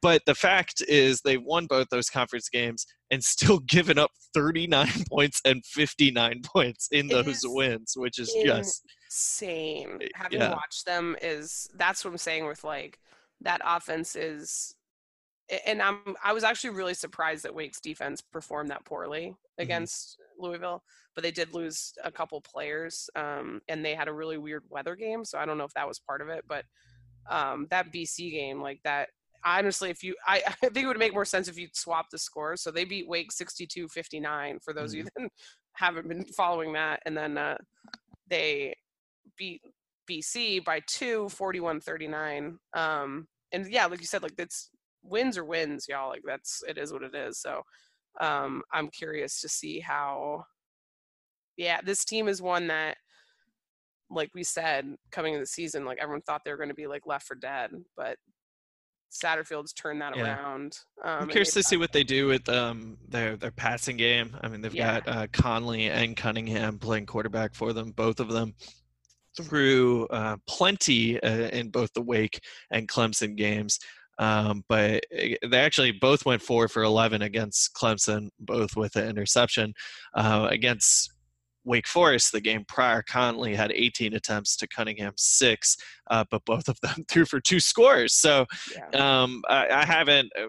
[0.01, 4.87] but the fact is, they've won both those conference games and still given up 39
[5.09, 9.99] points and 59 points in those wins, which is just insane.
[10.15, 10.51] Having yeah.
[10.51, 12.99] watched them is that's what I'm saying with like
[13.41, 14.75] that offense is
[15.65, 19.61] and I'm I was actually really surprised that Wake's defense performed that poorly mm-hmm.
[19.61, 20.45] against mm-hmm.
[20.45, 20.83] Louisville,
[21.15, 24.95] but they did lose a couple players, um, and they had a really weird weather
[24.95, 26.45] game, so I don't know if that was part of it.
[26.47, 26.65] But
[27.29, 29.09] um, that BC game, like that,
[29.45, 32.17] honestly, if you, I, I think it would make more sense if you swap the
[32.17, 32.61] scores.
[32.61, 35.01] So they beat Wake 62-59 for those mm-hmm.
[35.01, 35.23] of you mm-hmm.
[35.23, 35.31] that
[35.73, 37.01] haven't been following that.
[37.05, 37.57] And then uh,
[38.29, 38.75] they
[39.37, 39.61] beat
[40.09, 42.55] BC by two, 41-39.
[42.73, 44.69] Um, and yeah, like you said, like that's
[45.03, 46.09] wins or wins, y'all.
[46.09, 47.39] Like that's, it is what it is.
[47.39, 47.61] So
[48.19, 50.45] um, I'm curious to see how,
[51.57, 52.97] yeah, this team is one that,
[54.09, 56.87] like we said, coming in the season, like everyone thought they were going to be
[56.87, 58.17] like left for dead, but
[59.13, 60.23] Satterfield's turned that yeah.
[60.23, 60.77] around.
[61.03, 64.35] Um, I'm curious to see what they do with um, their their passing game.
[64.41, 65.01] I mean, they've yeah.
[65.01, 68.55] got uh, Conley and Cunningham playing quarterback for them, both of them
[69.39, 72.39] through uh, plenty uh, in both the Wake
[72.71, 73.79] and Clemson games.
[74.19, 79.09] Um, but eh, they actually both went four for 11 against Clemson, both with an
[79.09, 79.73] interception.
[80.13, 81.12] Uh, against
[81.65, 85.77] Wake Forest, the game prior, Conley had 18 attempts to Cunningham six,
[86.09, 88.13] uh, but both of them threw for two scores.
[88.13, 89.21] So yeah.
[89.23, 90.31] um, I, I, haven't.
[90.39, 90.47] Uh,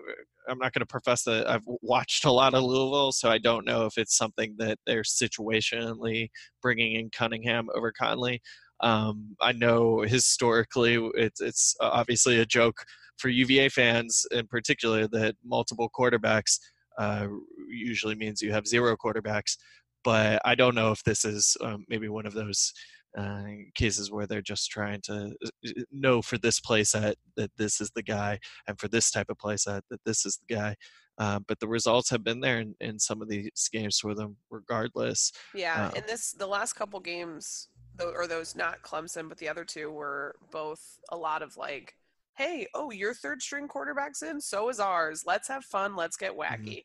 [0.49, 3.65] I'm not going to profess that I've watched a lot of Louisville, so I don't
[3.65, 6.29] know if it's something that they're situationally
[6.61, 8.43] bringing in Cunningham over Conley.
[8.81, 12.85] Um, I know historically it's it's obviously a joke
[13.17, 16.59] for UVA fans in particular that multiple quarterbacks
[16.99, 17.27] uh,
[17.69, 19.57] usually means you have zero quarterbacks
[20.05, 22.73] but I don't know if this is um, maybe one of those
[23.17, 25.35] uh, cases where they're just trying to
[25.67, 29.27] uh, know for this play set that this is the guy, and for this type
[29.31, 30.75] of play set that this is the guy.
[31.19, 34.37] Uh, but the results have been there in, in, some of these games for them,
[34.51, 35.31] regardless.
[35.55, 37.69] Yeah, uh, and this the last couple games,
[38.01, 41.95] or those not Clemson, but the other two were both a lot of like,
[42.37, 45.23] "Hey, oh, your third string quarterback's in, so is ours.
[45.25, 45.95] Let's have fun.
[45.95, 46.41] Let's get mm-hmm.
[46.41, 46.83] wacky."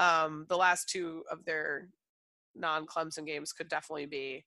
[0.00, 0.26] Mm-hmm.
[0.26, 1.88] Um, the last two of their
[2.56, 4.44] non-Clemson games could definitely be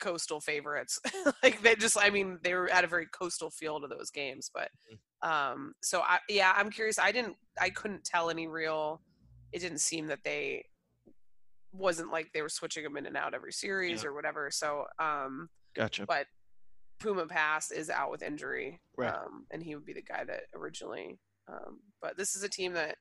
[0.00, 1.00] coastal favorites.
[1.42, 4.50] like they just, I mean, they were at a very coastal feel to those games.
[4.52, 5.30] But mm-hmm.
[5.30, 6.98] um, so I, yeah, I'm curious.
[6.98, 9.00] I didn't, I couldn't tell any real.
[9.52, 10.64] It didn't seem that they
[11.72, 14.08] wasn't like they were switching them in and out every series yeah.
[14.08, 14.50] or whatever.
[14.50, 16.06] So um, gotcha.
[16.06, 16.26] But
[17.00, 19.12] Puma Pass is out with injury, right.
[19.12, 21.18] um, and he would be the guy that originally.
[21.48, 22.96] Um, but this is a team that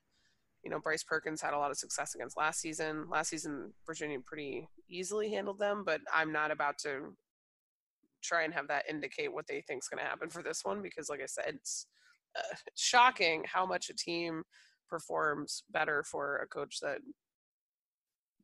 [0.64, 3.06] you know, Bryce Perkins had a lot of success against last season.
[3.10, 7.16] Last season, Virginia pretty easily handled them, but I'm not about to
[8.24, 10.82] try and have that indicate what they think is going to happen for this one
[10.82, 11.88] because, like I said, it's
[12.38, 14.44] uh, shocking how much a team
[14.90, 17.00] performs better for a coach that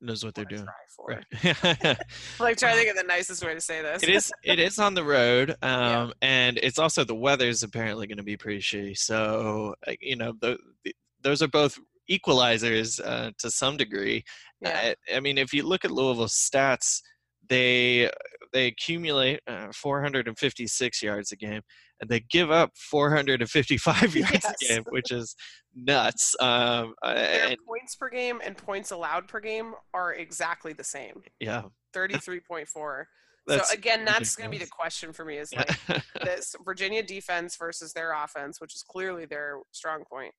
[0.02, 0.66] knows what they're doing.
[0.96, 1.08] For.
[1.08, 1.26] Right.
[2.40, 4.04] like trying to think of the nicest way to say this.
[4.04, 8.18] it is it is on the road, um, and it's also the weather's apparently going
[8.18, 8.98] to be pretty shitty.
[8.98, 14.24] So uh, you know, the, the, those are both equalizers uh, to some degree.
[14.62, 14.94] Yeah.
[15.12, 17.02] Uh, I mean, if you look at Louisville's stats,
[17.48, 18.10] they
[18.52, 21.62] they accumulate uh, 456 yards a game,
[22.02, 24.56] and they give up 455 yards Yes.
[24.64, 25.36] a game, which is
[25.76, 26.36] nuts.
[26.40, 30.84] Um, uh, Their and, points per game and points allowed per game are exactly the
[30.84, 31.22] same.
[31.40, 31.64] yeah,
[31.96, 33.06] 33.4.
[33.48, 35.76] So again, that's going to be the question for me is like
[36.24, 40.34] this Virginia defense versus their offense, which is clearly their strong point.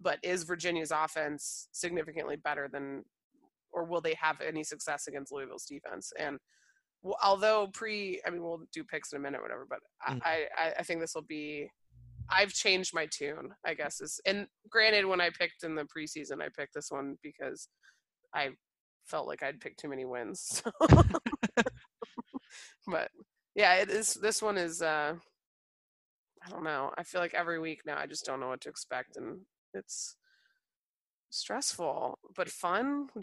[0.00, 3.04] But is Virginia's offense significantly better than,
[3.72, 6.12] or will they have any success against Louisville's defense?
[6.18, 6.38] And
[7.22, 9.66] although pre, I mean, we'll do picks in a minute, whatever.
[9.68, 10.20] But I- Mm.
[10.24, 11.70] I, I, I think this will be.
[12.32, 14.00] I've changed my tune, I guess.
[14.00, 17.68] Is and granted, when I picked in the preseason, I picked this one because
[18.32, 18.50] I
[19.04, 20.62] felt like I'd picked too many wins.
[22.86, 23.10] but
[23.54, 24.14] yeah, it is.
[24.14, 24.80] This one is.
[24.82, 25.14] uh
[26.46, 26.90] I don't know.
[26.96, 29.40] I feel like every week now, I just don't know what to expect, and
[29.74, 30.16] it's
[31.30, 33.08] stressful but fun.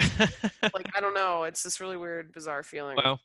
[0.74, 1.44] like I don't know.
[1.44, 2.98] It's this really weird, bizarre feeling.
[2.98, 3.20] Well,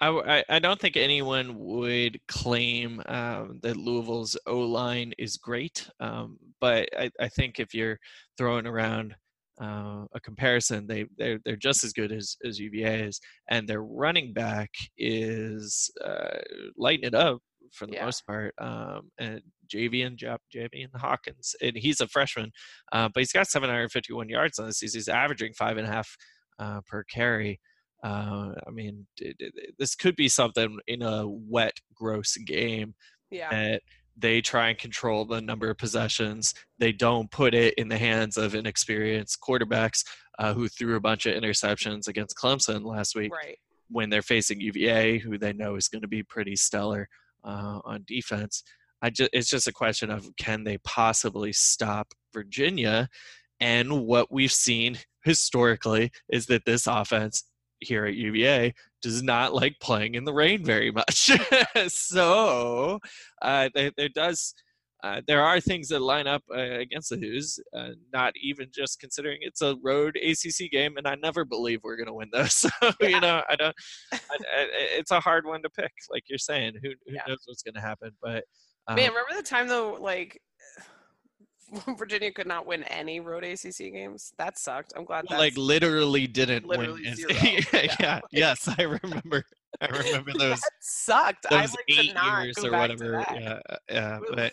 [0.00, 6.38] i i don't think anyone would claim um, that Louisville's O line is great, um,
[6.60, 7.98] but I, I think if you're
[8.36, 9.14] throwing around
[9.60, 13.82] uh, a comparison, they they're, they're just as good as, as UVA is, and their
[13.82, 16.38] running back is uh,
[16.76, 17.38] lighting it up
[17.72, 18.04] for the Yeah.
[18.04, 18.54] most part.
[18.58, 20.16] Um, and Javian
[20.54, 22.52] Javian Hawkins, and he's a freshman,
[22.92, 24.98] uh, but he's got 751 yards on this season.
[24.98, 26.16] He's averaging five and a half
[26.58, 27.60] uh, per carry.
[28.04, 29.06] Uh, I mean,
[29.78, 32.94] this could be something in a wet, gross game
[33.30, 33.82] yeah, that
[34.16, 36.54] they try and control the number of possessions.
[36.78, 40.04] They don't put it in the hands of inexperienced quarterbacks
[40.38, 43.58] uh, who threw a bunch of interceptions against Clemson last week right.
[43.90, 47.08] when they're facing UVA, who they know is going to be pretty stellar
[47.44, 48.62] uh, on defense.
[49.02, 53.08] I just, it's just a question of can they possibly stop Virginia?
[53.60, 57.44] And what we've seen historically is that this offense
[57.80, 61.30] here at UVA does not like playing in the rain very much.
[61.88, 62.98] so
[63.42, 64.54] uh, there, there does.
[65.04, 68.98] Uh, there are things that line up uh, against the Hoos, uh, not even just
[68.98, 72.54] considering it's a road ACC game, and I never believe we're going to win those.
[72.80, 73.08] So Yeah.
[73.08, 73.76] you know, I don't.
[74.12, 76.74] I, I, it's a hard one to pick, like you're saying.
[76.82, 77.20] Who who Yeah.
[77.28, 78.10] knows what's going to happen?
[78.22, 78.44] But
[78.88, 80.40] um, Man, remember the time though, like
[81.98, 84.32] Virginia could not win any road ACC games?
[84.38, 84.92] That sucked.
[84.96, 87.16] I'm glad well, like literally didn't literally win.
[87.16, 87.30] zero.
[87.42, 87.94] yeah, Yeah.
[88.00, 89.44] yeah, yes, I remember.
[89.80, 91.46] I remember those that sucked.
[91.50, 93.24] I those like eight years or whatever.
[93.34, 94.52] Yeah, uh, yeah, but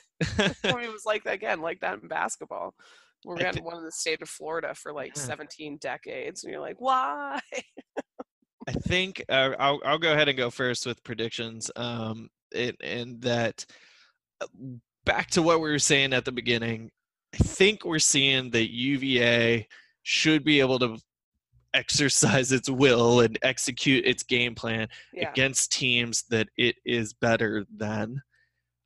[0.63, 2.73] I mean, it was like that again, like that in basketball.
[3.25, 5.21] We're I getting one in the state of Florida for like Yeah.
[5.21, 7.39] 17 decades, and you're like, why?
[8.67, 11.71] I think uh, I'll I'll go ahead and go first with predictions.
[11.75, 13.65] Um, it, and that
[15.05, 16.91] back to what we were saying at the beginning.
[17.33, 19.67] I think we're seeing that UVA
[20.03, 20.97] should be able to
[21.73, 27.65] exercise its will and execute its game plan Yeah, against teams that it is better
[27.75, 28.21] than.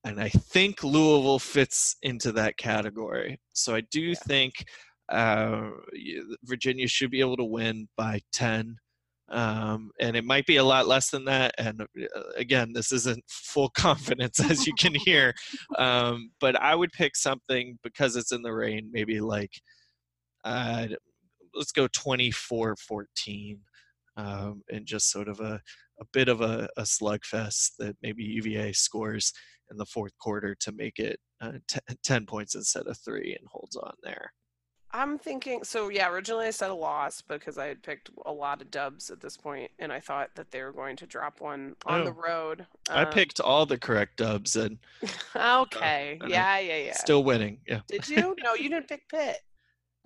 [0.06, 3.40] And I think Louisville fits into that category.
[3.54, 4.16] So I do Yeah.
[4.26, 4.54] think
[5.10, 5.70] uh,
[6.44, 8.78] Virginia should be able to win by 10.
[9.30, 11.54] Um, and it might be a lot less than that.
[11.58, 15.34] And uh, again, this isn't full confidence, as you can hear.
[15.78, 19.52] Um, but I would pick something because it's in the rain, maybe like,
[20.44, 20.88] uh,
[21.54, 23.60] let's go 24 14
[24.18, 25.62] um, and just sort of a,
[26.00, 29.34] a bit of a, a slugfest that maybe UVA scores
[29.72, 33.48] in the fourth quarter to make it uh, t- 10 points instead of three and
[33.52, 34.32] holds on there.
[35.00, 35.64] I'm thinking.
[35.64, 39.10] So yeah, originally I said a loss because I had picked a lot of dubs
[39.12, 42.12] at this point, and I thought that they were going to drop one on the
[42.12, 42.14] Oh.
[42.14, 42.66] road.
[42.90, 44.80] I Um, picked all the correct dubs and
[45.36, 46.18] Okay.
[46.22, 46.94] uh, Yeah, yeah, yeah.
[46.94, 47.60] still winning.
[47.68, 48.36] Yeah, Did you?
[48.44, 49.38] No, you didn't pick Pitt.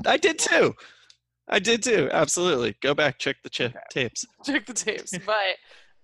[0.05, 0.75] I did too.
[1.47, 2.09] I did too.
[2.11, 2.75] Absolutely.
[2.81, 3.79] Go back, check the ch- Okay.
[3.89, 4.25] tapes.
[4.45, 5.11] check the tapes.
[5.25, 5.57] But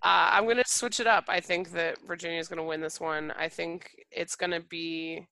[0.03, 1.25] uh, I'm going to switch it up.
[1.27, 3.31] I think that Virginia is going to win this one.
[3.31, 5.27] I think it's going to be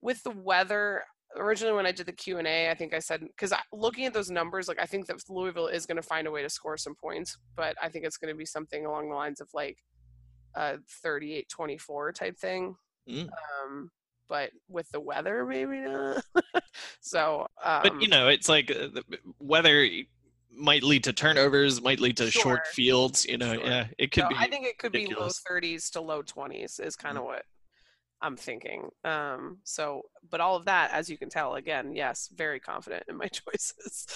[0.00, 1.04] with the weather.
[1.36, 4.12] Originally, when I did the Q and A, I think I said because looking at
[4.14, 6.76] those numbers, like I think that Louisville is going to find a way to score
[6.76, 9.78] some points, but I think it's going to be something along the lines of like
[10.54, 12.74] a 38-24 type thing.
[13.08, 13.28] Mm.
[13.28, 13.90] Um,
[14.28, 16.24] but with the weather, maybe not.
[17.00, 19.04] so, um, But you know, it's like uh, the
[19.38, 19.88] weather
[20.52, 23.24] might lead to turnovers, might lead to short fields.
[23.26, 23.64] You know, Sure.
[23.64, 24.34] yeah, it could So be.
[24.38, 25.40] I think it could ridiculous.
[25.46, 27.26] be low 30s to low 20s is kind of Mm.
[27.26, 27.44] what
[28.22, 28.88] I'm thinking.
[29.04, 33.16] Um, so, but all of that, as you can tell, again, yes, very confident in
[33.16, 34.06] my choices.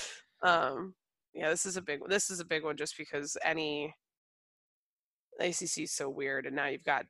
[0.42, 0.94] Um,
[1.34, 2.00] Yeah, this is a big.
[2.08, 3.94] This is a big one just because any
[5.38, 7.04] ACC is so weird, and now you've got.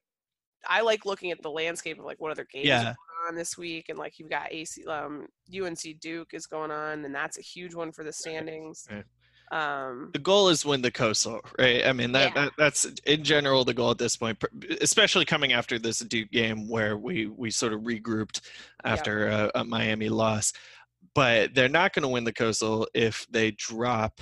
[0.69, 2.81] I like looking at the landscape of like what other games Yeah.
[2.81, 6.71] are going on this week, and like you've got AC, um, UNC Duke is going
[6.71, 8.87] on, and that's a huge one for the standings.
[8.91, 9.05] right.
[9.53, 12.43] Um, the goal is win the coastal right i mean that, Yeah.
[12.45, 14.39] that that's in general the goal at this point
[14.81, 18.43] especially coming after this duke game where we we sort of regrouped
[18.85, 18.93] Yeah.
[18.93, 20.53] after a, a miami loss
[21.17, 24.21] but they're not going to win the coastal if they drop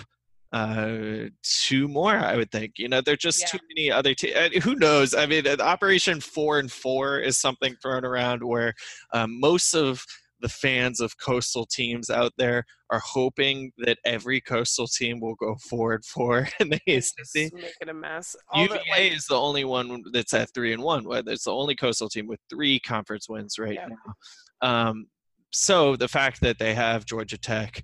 [0.52, 3.46] uh two more i would think you know there're just Yeah.
[3.48, 7.76] too many other te- uh, who knows i mean operation four and four is something
[7.82, 8.72] thrown around where
[9.12, 10.02] um, most of
[10.40, 15.56] the fans of coastal teams out there are hoping that every coastal team will go
[15.68, 17.52] forward four in the and ACC.
[17.80, 18.34] it a mess.
[18.50, 21.04] All UVA the, like, is the only one that's at three and one.
[21.04, 23.88] Well, It's the only coastal team with three conference wins right Yeah.
[23.88, 24.88] now.
[24.88, 25.06] Um,
[25.50, 27.82] so the fact that they have Georgia Tech,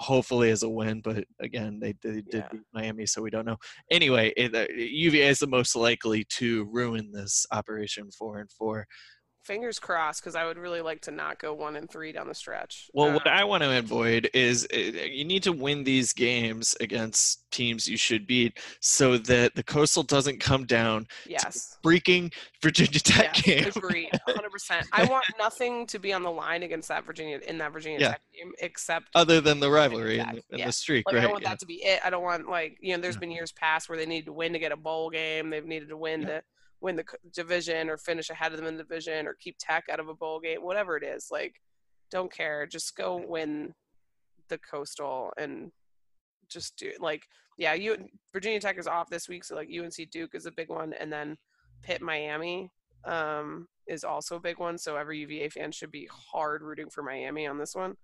[0.00, 2.48] hopefully is a win, but again, they, they did Yeah.
[2.50, 3.56] beat Miami, so we don't know.
[3.90, 8.86] Anyway, it, uh, UVA is the most likely to ruin this Operation Four and Four.
[9.44, 12.34] Fingers crossed because I would really like to not go one and three down the
[12.34, 12.90] stretch.
[12.94, 16.74] Well, what Um, I want to avoid is uh, you need to win these games
[16.80, 21.76] against teams you should beat so that the Coastal doesn't come down yes.
[21.84, 22.32] freaking
[22.62, 23.72] Virginia Tech Yes, game.
[23.76, 24.86] agreed, 100%.
[24.92, 28.08] I want nothing to be on the line against that Virginia in that Virginia Yeah.
[28.12, 30.66] Tech game, except Other than the rivalry and, the- yeah.
[30.66, 31.22] the streak, like I right?
[31.24, 31.50] don't want yeah.
[31.50, 32.00] that to be it.
[32.04, 33.02] I don't want like you know.
[33.02, 35.50] There's been years past where they needed to win to get a bowl game.
[35.50, 36.42] They've needed to win to
[36.84, 39.98] win the division or finish ahead of them in the division or keep Tech out
[39.98, 40.60] of a bowl game.
[40.60, 41.54] Whatever it is, like
[42.10, 42.66] don't care.
[42.66, 43.72] Just go win
[44.48, 45.72] the Coastal and
[46.48, 47.22] just do like
[47.56, 47.72] yeah.
[47.72, 47.96] You
[48.32, 51.10] Virginia Tech is off this week, so like UNC Duke is a big one, and
[51.10, 51.36] then
[51.82, 52.70] Pitt Miami
[53.06, 54.76] um, is also a big one.
[54.76, 57.94] So every UVA fan should be hard rooting for Miami on this one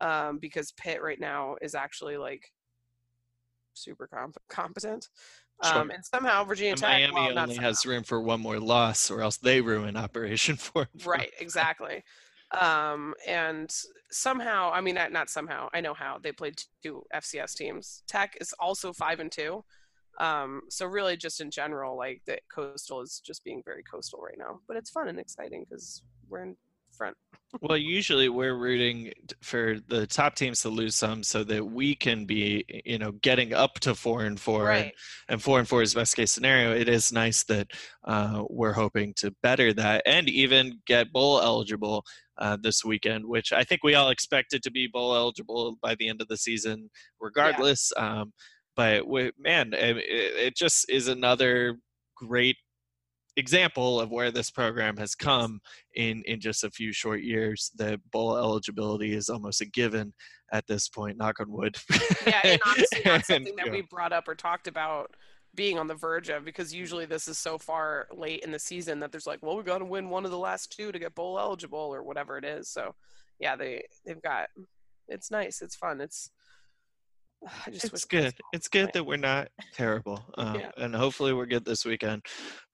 [0.00, 2.50] um, because Pitt right now is actually like
[3.74, 5.08] super comp- competent.
[5.64, 5.78] Sure.
[5.78, 7.68] Um, and somehow Virginia And Tech, Miami well, only somehow.
[7.68, 10.88] has room for one more loss, or else they ruin Operation Four.
[11.04, 12.04] right, exactly.
[12.58, 13.74] Um, and
[14.10, 15.68] somehow, I mean, not, not somehow.
[15.74, 18.02] I know how they played two FCS teams.
[18.06, 19.64] Tech is also five and two.
[20.18, 24.38] Um, so really, just in general, like the coastal is just being very coastal right
[24.38, 24.60] now.
[24.66, 26.56] But it's fun and exciting because we're in
[26.98, 27.16] front.
[27.62, 29.10] Well, usually we're rooting
[29.42, 33.54] for the top teams to lose some, so that we can be, you know, getting
[33.54, 34.70] up to four and four.
[34.70, 34.92] and- Right.
[35.30, 36.74] and four and four is best case scenario.
[36.74, 37.68] It is nice that
[38.04, 42.04] uh, we're hoping to better that and even get bowl eligible
[42.36, 46.08] uh, this weekend, which I think we all expected to be bowl eligible by the
[46.10, 47.90] end of the season, regardless.
[47.96, 48.32] Um,
[48.76, 51.78] but we, man, it, it just is another
[52.14, 52.56] great
[53.38, 55.60] example of where this program has come
[55.94, 60.12] in in just a few short years that bowl eligibility is almost a given
[60.52, 61.76] at this point knock on wood
[62.26, 65.14] yeah, and honestly, not something that we brought up or talked about
[65.54, 69.00] being on the verge of because usually this is so far late in the season
[69.00, 71.14] that there's like, well, we got to win one of the last two to get
[71.14, 72.68] bowl eligible or whatever it is.
[72.68, 72.94] So,
[73.40, 74.48] yeah, they they've got
[75.08, 76.30] it's nice, it's fun, it's.
[77.68, 78.34] It's good.
[78.52, 80.70] It's good that we're not terrible, um, Yeah.
[80.76, 82.24] and hopefully we're good this weekend.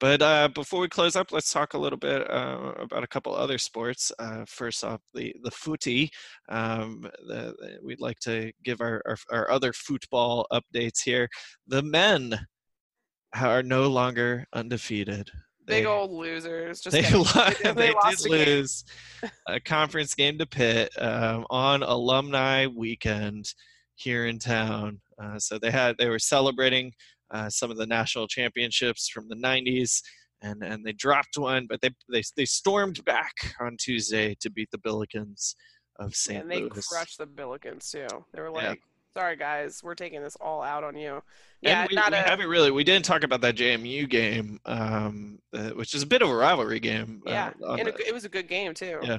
[0.01, 3.35] But uh, before we close up, let's talk a little bit uh, about a couple
[3.35, 4.11] other sports.
[4.19, 6.11] Uh, first off, the the footy.
[6.49, 11.29] Um, the, the- we'd like to give our, our our other football updates here.
[11.67, 12.47] The men
[13.35, 15.31] are no longer undefeated.
[15.67, 16.81] Big old losers.
[16.81, 17.21] Just they, kidding.
[17.37, 18.47] lo- They they, lost did game.
[18.47, 18.85] lose
[19.49, 23.53] a conference game to Pitt um, on alumni weekend
[23.97, 25.01] here in town.
[25.23, 26.93] Uh, so they had they were celebrating
[27.33, 30.01] uh, some of the national championships from the 90s.
[30.43, 34.69] And, and they dropped one, but they, they they stormed back on Tuesday to beat
[34.71, 35.55] the Billikens
[35.99, 36.43] of St.
[36.43, 36.87] and they Louis.
[36.87, 38.07] crushed the Billikens too.
[38.35, 38.75] They were Yeah.
[39.17, 41.23] "Sorry guys, we're taking this all out on you."
[41.61, 45.39] Yeah, we, not we a haven't really we didn't talk about that JMU game, um,
[45.55, 47.23] uh, which is a bit of a rivalry game.
[47.27, 48.99] uh, yeah, on and the- it, it was a good game too.
[49.03, 49.19] Yeah.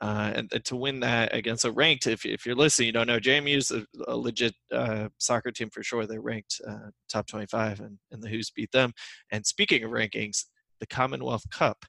[0.00, 3.06] uh, and, and to win that against a ranked, if, if you're listening, you don't
[3.06, 6.06] know, JMU's a, a legit uh, soccer team for sure.
[6.06, 8.92] They're ranked uh, top 25, and, and the Hoos beat them.
[9.30, 10.44] And speaking of rankings,
[10.80, 11.84] the Commonwealth Cup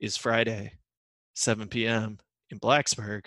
[0.00, 0.72] is Friday,
[1.34, 2.18] 7 p.m.
[2.50, 3.26] in Blacksburg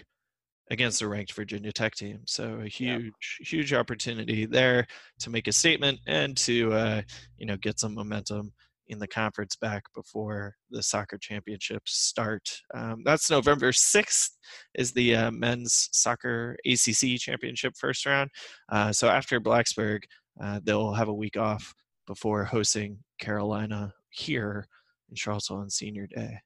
[0.70, 2.22] against a ranked Virginia Tech team.
[2.26, 4.86] So a huge, huge opportunity there
[5.20, 7.02] to make a statement and to uh,
[7.38, 8.52] you know get some momentum
[8.90, 12.50] in the conference back before the soccer championships start.
[12.74, 14.30] Um, that's November 6th
[14.74, 18.32] is the uh, men's soccer ACC championship first round.
[18.70, 20.00] Uh, so after Blacksburg,
[20.42, 21.74] uh, they'll have a week off
[22.08, 24.66] before hosting Carolina here
[25.10, 26.40] in Charlottesville on Senior Day.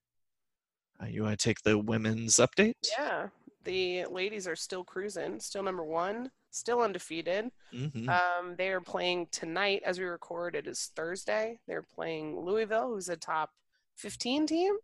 [1.01, 2.73] Uh, you want to take the women's update?
[2.97, 3.27] Yeah.
[3.63, 7.49] The ladies are still cruising, still number one, still undefeated.
[7.71, 10.55] hmm Um, they are playing tonight as we record.
[10.55, 11.59] It is Thursday.
[11.67, 13.51] They're playing Louisville, who's a top
[13.97, 14.75] 15 team.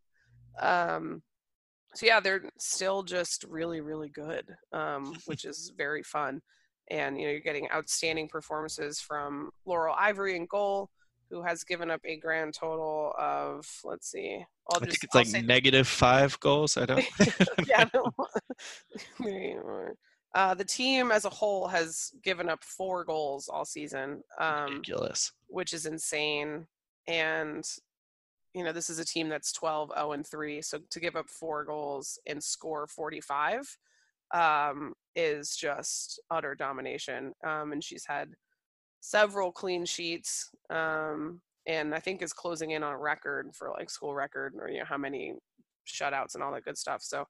[0.59, 1.21] Um,
[1.95, 6.41] so yeah, they're still just really, really good, um, which is very fun.
[6.91, 10.89] And you know, you're getting outstanding performances from Laurel Ivory and goal,
[11.29, 15.15] who has given up a grand total of let's see, I'll I just think it's
[15.15, 16.77] I'll like negative five goals.
[16.77, 17.05] I don't.
[17.67, 17.85] yeah.
[17.93, 18.11] no.
[20.35, 25.31] Uh, the team as a whole has given up four goals all season, um, Ridiculous.
[25.47, 26.67] which is insane.
[27.07, 27.67] And
[28.53, 30.61] you know, this is a team that's 12 0 and 3.
[30.61, 33.77] So to give up four goals and score 45
[34.33, 37.33] um, is just utter domination.
[37.43, 38.29] Um, and she's had
[39.01, 40.49] several clean sheets.
[40.69, 44.79] Um, and I think is closing in on record for like school record or you
[44.79, 45.35] know how many
[45.87, 47.01] shutouts and all that good stuff.
[47.01, 47.25] So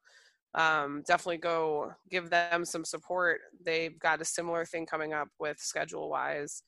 [0.55, 3.41] um, definitely go give them some support.
[3.63, 6.63] They've got a similar thing coming up with schedule wise.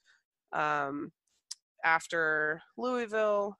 [0.54, 1.12] Um,
[1.84, 3.58] after Louisville,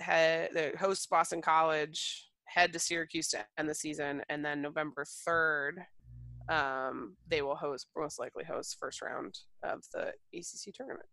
[0.00, 5.04] head the hosts Boston College, head to Syracuse to end the season, and then November
[5.24, 5.80] third,
[6.48, 11.08] um, they will host most likely host first round of the ACC tournament.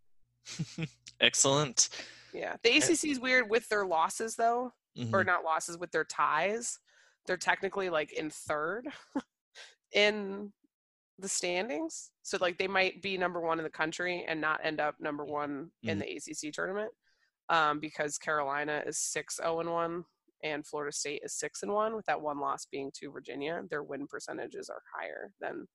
[1.22, 1.90] Excellent.
[2.34, 5.14] Yeah, the ACC is weird with their losses though, Mhm.
[5.14, 6.80] or not losses with their ties.
[7.26, 8.88] They're technically like in third
[9.94, 10.52] in
[11.20, 14.80] the standings, so like they might be number one in the country and not end
[14.80, 16.92] up number one in the ACC tournament,
[17.50, 20.06] um, because Carolina is six zero and one
[20.44, 23.62] and Florida State is six and one, with that one loss being to Virginia.
[23.70, 25.68] Their win percentages are higher than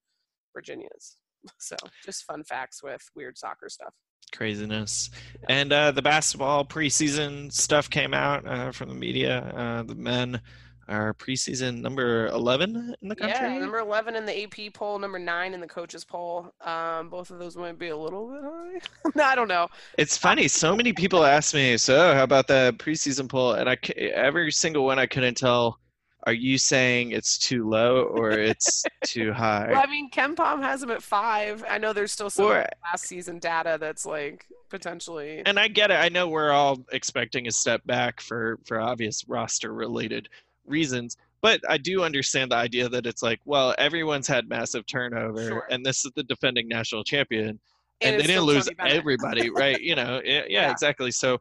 [0.53, 1.17] Virginia's.
[1.59, 3.95] So just fun facts with weird soccer stuff.
[4.33, 5.11] Craziness.
[5.49, 9.53] And uh, the basketball preseason stuff came out uh, from the media.
[9.57, 10.41] Uh, the men
[10.89, 13.37] are preseason number 11 in the country.
[13.39, 16.53] Yeah, number 11 in the AP poll, number 9 in the coaches poll.
[16.61, 19.11] Um, both of those might be a little bit high.
[19.15, 19.69] no, I don't know.
[19.99, 20.49] It's funny.
[20.49, 23.55] So many people ask me, so how about the preseason poll?
[23.55, 25.79] And I, every single one I couldn't tell.
[26.27, 29.69] Are you saying it's too low or it's too high?
[29.71, 31.65] Well, I mean, KenPom has them at 5.
[31.71, 35.43] I know there's still some Or- last season data that's like potentially.
[35.47, 35.95] and I get it.
[35.95, 40.29] I know we're all expecting a step back for for obvious roster related
[40.67, 45.47] reasons, but I do understand the idea that it's like, well, everyone's had massive turnover,
[45.49, 45.67] Sure.
[45.71, 47.61] and this is the defending national champion, and,
[48.01, 49.81] And they didn't lose everybody, right?
[49.81, 50.71] You know, yeah, yeah, Yeah.
[50.73, 51.13] exactly.
[51.13, 51.41] So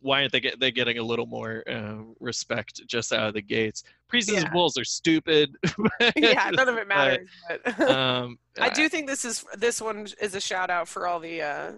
[0.00, 3.42] why aren't they get they getting a little more uh, respect just out of the
[3.42, 3.84] gates?
[4.10, 4.80] Preseason Yeah.
[4.80, 5.56] are stupid.
[6.16, 7.28] yeah, none of it matters.
[7.48, 11.20] But um, I do think this is this one is a shout out for all
[11.20, 11.72] the uh,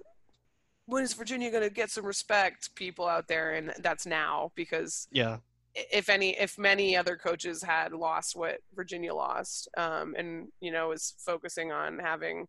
[0.86, 5.08] when is Virginia going to get some respect people out there, and that's now because
[5.10, 5.38] Yeah,
[5.74, 10.92] if any if many other coaches had lost what Virginia lost um, and you know
[10.92, 12.46] is focusing on having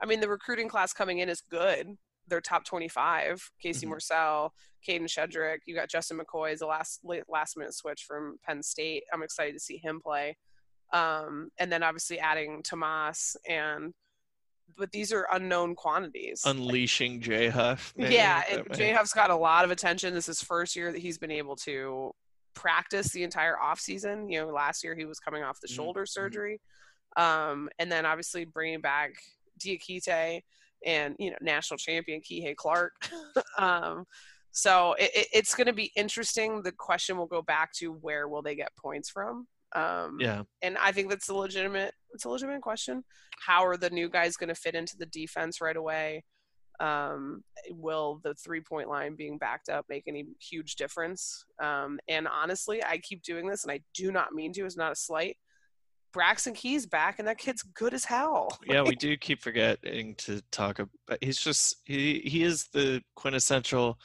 [0.00, 1.96] I mean the recruiting class coming in is good
[2.28, 3.92] they're top 25 Casey Mhm.
[3.94, 4.50] Morsell
[4.86, 9.04] Kadin Shedrick you got Justin McKoy as a last last minute switch from Penn State
[9.12, 10.36] I'm excited to see him play
[10.92, 13.92] um, and then obviously adding Tomas and
[14.76, 17.94] but these are unknown quantities unleashing Jay Huff.
[17.96, 18.42] yeah,
[18.74, 20.12] Jay Huff's got a lot of attention.
[20.12, 22.12] This is first year that he's been able to
[22.54, 24.28] practice the entire off season.
[24.28, 26.08] You know, last year he was coming off the Mhm, shoulder mhm.
[26.08, 26.60] surgery,
[27.16, 29.14] um, and then obviously bringing back
[29.58, 30.42] Diakite
[30.84, 32.92] and you know national champion Kihei Clark.
[33.58, 34.04] um,
[34.52, 36.62] so it, it, it's going to be interesting.
[36.62, 39.46] The question will go back to where will they get points from?
[39.74, 40.42] Um, yeah.
[40.62, 41.92] and I think that's a legitimate.
[42.14, 43.04] It's a legitimate question.
[43.44, 46.24] How are the new guys going to fit into the defense right away?
[46.80, 51.44] Um, will the three point line being backed up make any huge difference?
[51.62, 54.64] Um, and honestly, I keep doing this, and I do not mean to.
[54.64, 55.36] It's not a slight.
[56.18, 58.48] Braxton Key's back, and that kid's good as hell.
[58.66, 60.90] yeah, we do keep forgetting to talk about.
[61.20, 63.96] He's just he he is the quintessential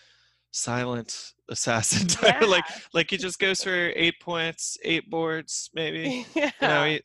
[0.51, 2.43] silent assassin type.
[2.43, 6.27] like like he just goes for eight points, eight boards, maybe.
[6.35, 6.51] yeah.
[6.61, 6.99] You know, he uh, uh,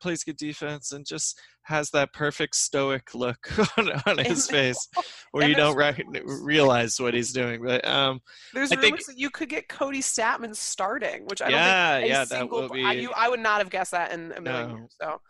[0.00, 4.88] plays good defense and just has that perfect stoic look on, on his face,
[5.32, 6.02] where and you don't rec-
[6.42, 7.62] realize what he's doing.
[7.62, 8.20] But um,
[8.54, 11.96] There's I rumors think- that you could get Kody Stattmann starting, which I don't Yeah,
[11.96, 14.12] think a yeah, that single, will I, be- you, I would not have guessed that
[14.12, 14.76] in a million No.
[14.76, 14.96] years.
[15.00, 15.20] So,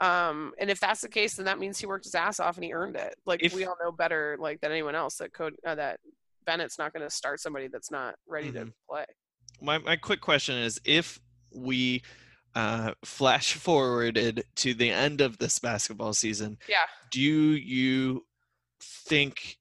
[0.00, 2.64] um, and if that's the case, then that means he worked his ass off and
[2.64, 3.14] he earned it.
[3.26, 6.00] Like If- we all know better, like than anyone else, that Kody, uh, that
[6.46, 8.72] Bennett's not going to start somebody that's not ready to Mhm.
[8.88, 9.04] play.
[9.60, 11.18] my my quick question is if
[11.54, 12.02] we
[12.54, 16.86] uh, flash forwarded to the end of this basketball season, Yeah.
[17.10, 18.24] do you
[18.82, 19.58] think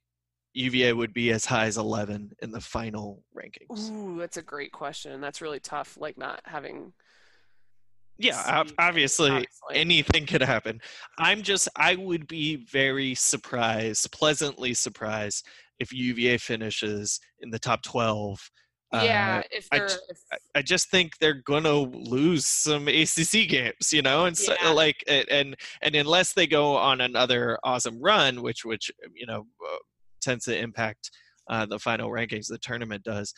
[0.54, 3.90] UVA would be as high as 11 in the final rankings?
[3.92, 5.22] Ooh, that's a great question.
[5.22, 5.98] That's really tough.
[6.00, 6.92] Like not having.
[8.18, 10.82] yeah, obviously, obviously, anything could happen.
[11.18, 15.46] I'm just, I would be very surprised, pleasantly surprised,
[15.80, 18.50] if UVA finishes in the top 12.
[18.92, 20.00] Yeah, uh, if I, if...
[20.56, 24.72] I just think they're gonna lose some ACC games, you know, and so, yeah.
[24.72, 29.78] like, and and unless they go on another awesome run, which which you know uh,
[30.22, 31.12] tends to impact
[31.50, 33.34] uh, the final rankings the tournament does,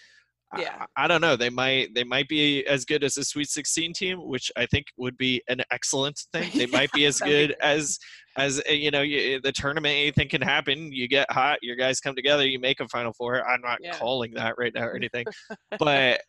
[0.58, 0.86] yeah.
[0.96, 1.36] I, I, don't know.
[1.36, 4.88] They might they might be as good as a Sweet 16 team, which I think
[4.98, 6.50] would be an excellent thing.
[6.54, 7.98] They yeah, might be as good as
[8.38, 9.96] as uh, you know you, the tournament.
[9.96, 10.92] Anything can happen.
[10.92, 13.48] You get hot, your guys come together, you make a Final Four.
[13.48, 13.98] I'm not yeah.
[13.98, 15.26] calling that right now or anything,
[15.80, 16.22] but.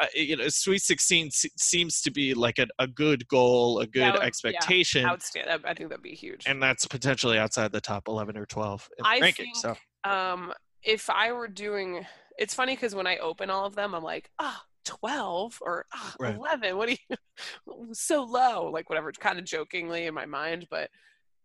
[0.00, 4.14] Uh, you know, Sweet 16 seems to be like a, a good goal, a good
[4.14, 5.02] would, expectation.
[5.02, 6.44] Yeah, outstand- I think that'd be huge.
[6.46, 9.52] And that's potentially outside the top 11 or 12 in I ranking.
[9.52, 12.06] Think, so, um, if I were doing
[12.40, 15.84] it's funny because when I open all of them, I'm like, ah, oh, 12 or
[15.94, 16.34] oh, right.
[16.34, 16.76] 11.
[16.76, 18.70] What do you, so low?
[18.72, 20.66] Like whatever, kind of jokingly in my mind.
[20.70, 20.90] But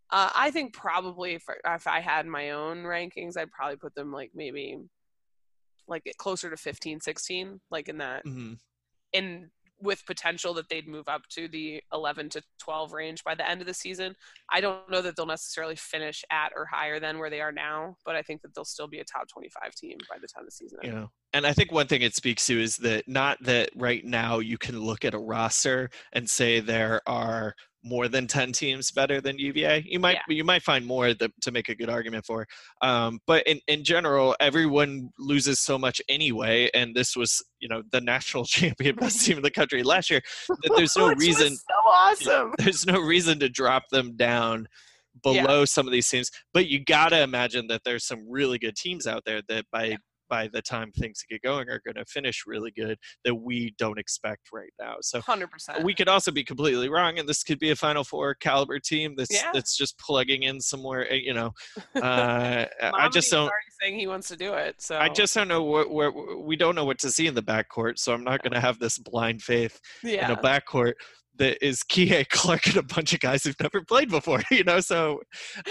[0.09, 4.13] uh, I think probably if, if I had my own rankings, I'd probably put them
[4.13, 4.77] like maybe
[5.85, 8.53] like closer to 15, 16, like in that, mm-hmm.
[9.11, 9.51] in
[9.82, 13.61] with potential that they'd move up to the 11 to 12 range by the end
[13.61, 14.15] of the season.
[14.51, 17.97] I don't know that they'll necessarily finish at or higher than where they are now,
[18.05, 20.51] but I think that they'll still be a top 25 team by the time the
[20.51, 20.95] season ends.
[20.95, 21.05] Yeah.
[21.34, 24.57] And I think one thing it speaks to is that not that right now you
[24.57, 27.55] can look at a roster and say there are
[27.86, 29.86] more than 10 teams better than UVA.
[29.88, 30.36] You might yeah.
[30.36, 32.47] you might find more that, to make a good argument for.
[32.81, 37.83] Um, but in, in general, everyone loses so much anyway, and this was you know
[37.91, 40.21] the national champion best team in the country last year.
[40.49, 41.55] That there's no reason.
[41.55, 42.53] so awesome.
[42.57, 44.67] There's no reason to drop them down
[45.23, 45.65] below yeah.
[45.65, 46.31] some of these teams.
[46.53, 49.97] But you gotta imagine that there's some really good teams out there that by yeah
[50.30, 53.99] by the time things get going are going to finish really good that we don't
[53.99, 54.95] expect right now.
[55.01, 55.84] So 100%.
[55.84, 59.15] We could also be completely wrong, and this could be a Final Four caliber team
[59.17, 59.51] that's yeah.
[59.53, 61.09] that's just plugging in somewhere.
[61.11, 61.51] Eh, you know,
[62.01, 63.51] uh, I just don't.
[63.82, 66.76] Saying he wants to do it, so I just don't know what where we don't
[66.76, 67.99] know what to see in the backcourt.
[67.99, 70.26] So I'm not going to have this blind faith yeah.
[70.26, 70.93] in a backcourt
[71.38, 74.79] that is Kihei Clark and a bunch of guys who've never played before, you know.
[74.79, 75.21] So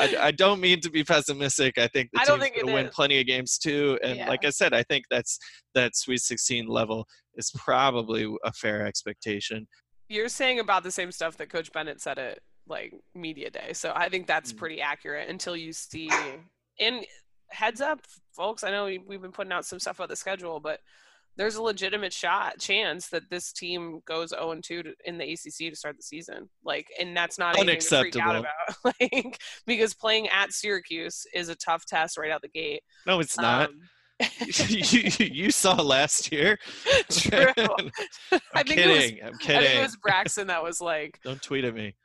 [0.01, 1.79] I, I don't mean to be pessimistic.
[1.79, 3.99] I think the I team's going to win plenty of games too.
[4.03, 4.29] And yeah.
[4.29, 5.39] like I said, I think that's
[5.75, 7.07] that Sweet 16 level
[7.37, 9.67] is probably a fair expectation.
[10.09, 13.93] You're saying about the same stuff that Coach Bennett said at like media day, so
[13.95, 14.57] I think that's mm.
[14.57, 16.11] pretty accurate until you see.
[16.79, 17.05] In
[17.51, 18.01] heads up,
[18.33, 20.81] folks, I know we've been putting out some stuff about the schedule, but
[21.37, 25.71] there's a legitimate shot chance that this team goes 0 and 2 in the ACC
[25.71, 26.49] to start the season.
[26.65, 28.11] Like, and that's not unacceptable.
[28.11, 32.43] To freak out about, like, because playing at Syracuse is a tough test right out
[32.43, 32.83] the gate.
[33.07, 33.71] No, it's not.
[33.71, 33.81] Um,
[34.69, 36.57] you, you, saw last year.
[37.11, 37.49] True.
[37.59, 37.91] I'm
[38.55, 39.19] I think kidding.
[39.25, 39.57] Was, I'm kidding.
[39.57, 41.19] I think it was Braxton that was like.
[41.25, 41.97] Don't tweet at me.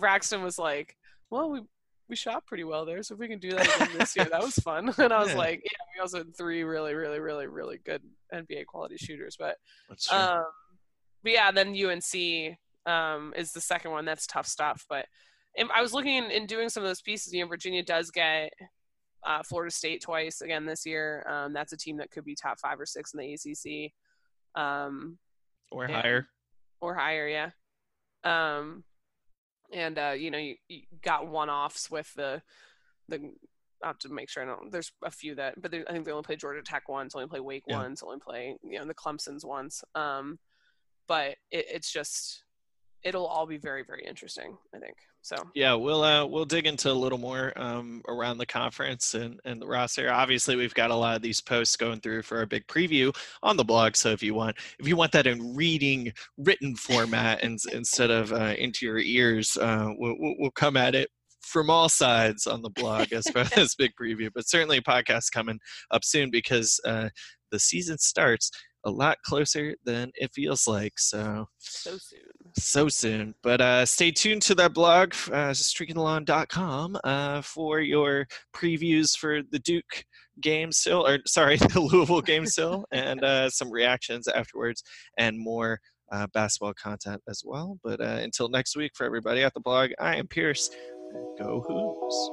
[0.00, 0.96] Braxton was like,
[1.30, 1.60] "Well, we
[2.10, 3.02] we shot pretty well there.
[3.02, 4.92] So if we can do that again this year, that was fun.
[4.98, 5.38] And I was yeah.
[5.38, 8.02] like, yeah, we also had three really, really, really, really good
[8.34, 9.36] NBA quality shooters.
[9.38, 9.56] But
[10.10, 10.44] um,
[11.22, 14.04] but yeah, then UNC um, is the second one.
[14.04, 14.84] That's tough stuff.
[14.88, 15.06] But
[15.74, 17.32] I was looking in, in, doing some of those pieces.
[17.32, 18.52] You know, Virginia does get
[19.26, 21.24] uh, Florida State twice again this year.
[21.28, 23.92] Um, that's a team that could be top five or six in the ACC.
[24.60, 25.18] Um,
[25.70, 26.26] or higher.
[26.80, 27.50] Or higher, yeah.
[28.24, 28.84] Um,
[29.72, 32.42] and uh, you know you, you got one offs with the
[33.08, 33.32] the
[33.82, 34.70] I have to make sure I don't.
[34.70, 37.40] There's a few that, but I think they only play Georgia Tech once, only play
[37.40, 37.78] Wake yeah.
[37.78, 39.82] once, only play you know the Clemson's once.
[39.94, 40.38] Um,
[41.08, 42.44] but it, it's just
[43.02, 44.56] it'll all be very very interesting.
[44.74, 45.36] I think so.
[45.54, 49.60] Yeah, we'll uh, we'll dig into a little more um, around the conference and and
[49.60, 50.12] the roster.
[50.12, 53.56] Obviously, we've got a lot of these posts going through for a big preview on
[53.56, 53.96] the blog.
[53.96, 58.32] So if you want if you want that in reading written format and instead of
[58.32, 62.70] uh, into your ears, uh, we'll, we'll come at it from all sides on the
[62.70, 64.30] blog as far as big preview.
[64.34, 65.58] But certainly, a podcast coming
[65.90, 67.08] up soon because uh,
[67.50, 68.50] the season starts
[68.84, 70.98] a lot closer than it feels like.
[70.98, 72.20] So so soon.
[72.56, 73.34] So soon.
[73.42, 79.58] But uh, stay tuned to that blog, uh, streakingthelawn.com, uh, for your previews for the
[79.58, 80.04] Duke
[80.40, 84.82] game still, or sorry, the Louisville game still, and uh, some reactions afterwards,
[85.18, 85.80] and more
[86.12, 87.78] uh, basketball content as well.
[87.82, 90.70] But uh, until next week, for everybody at the blog, I am Pierce.
[91.38, 92.30] Go Hoos.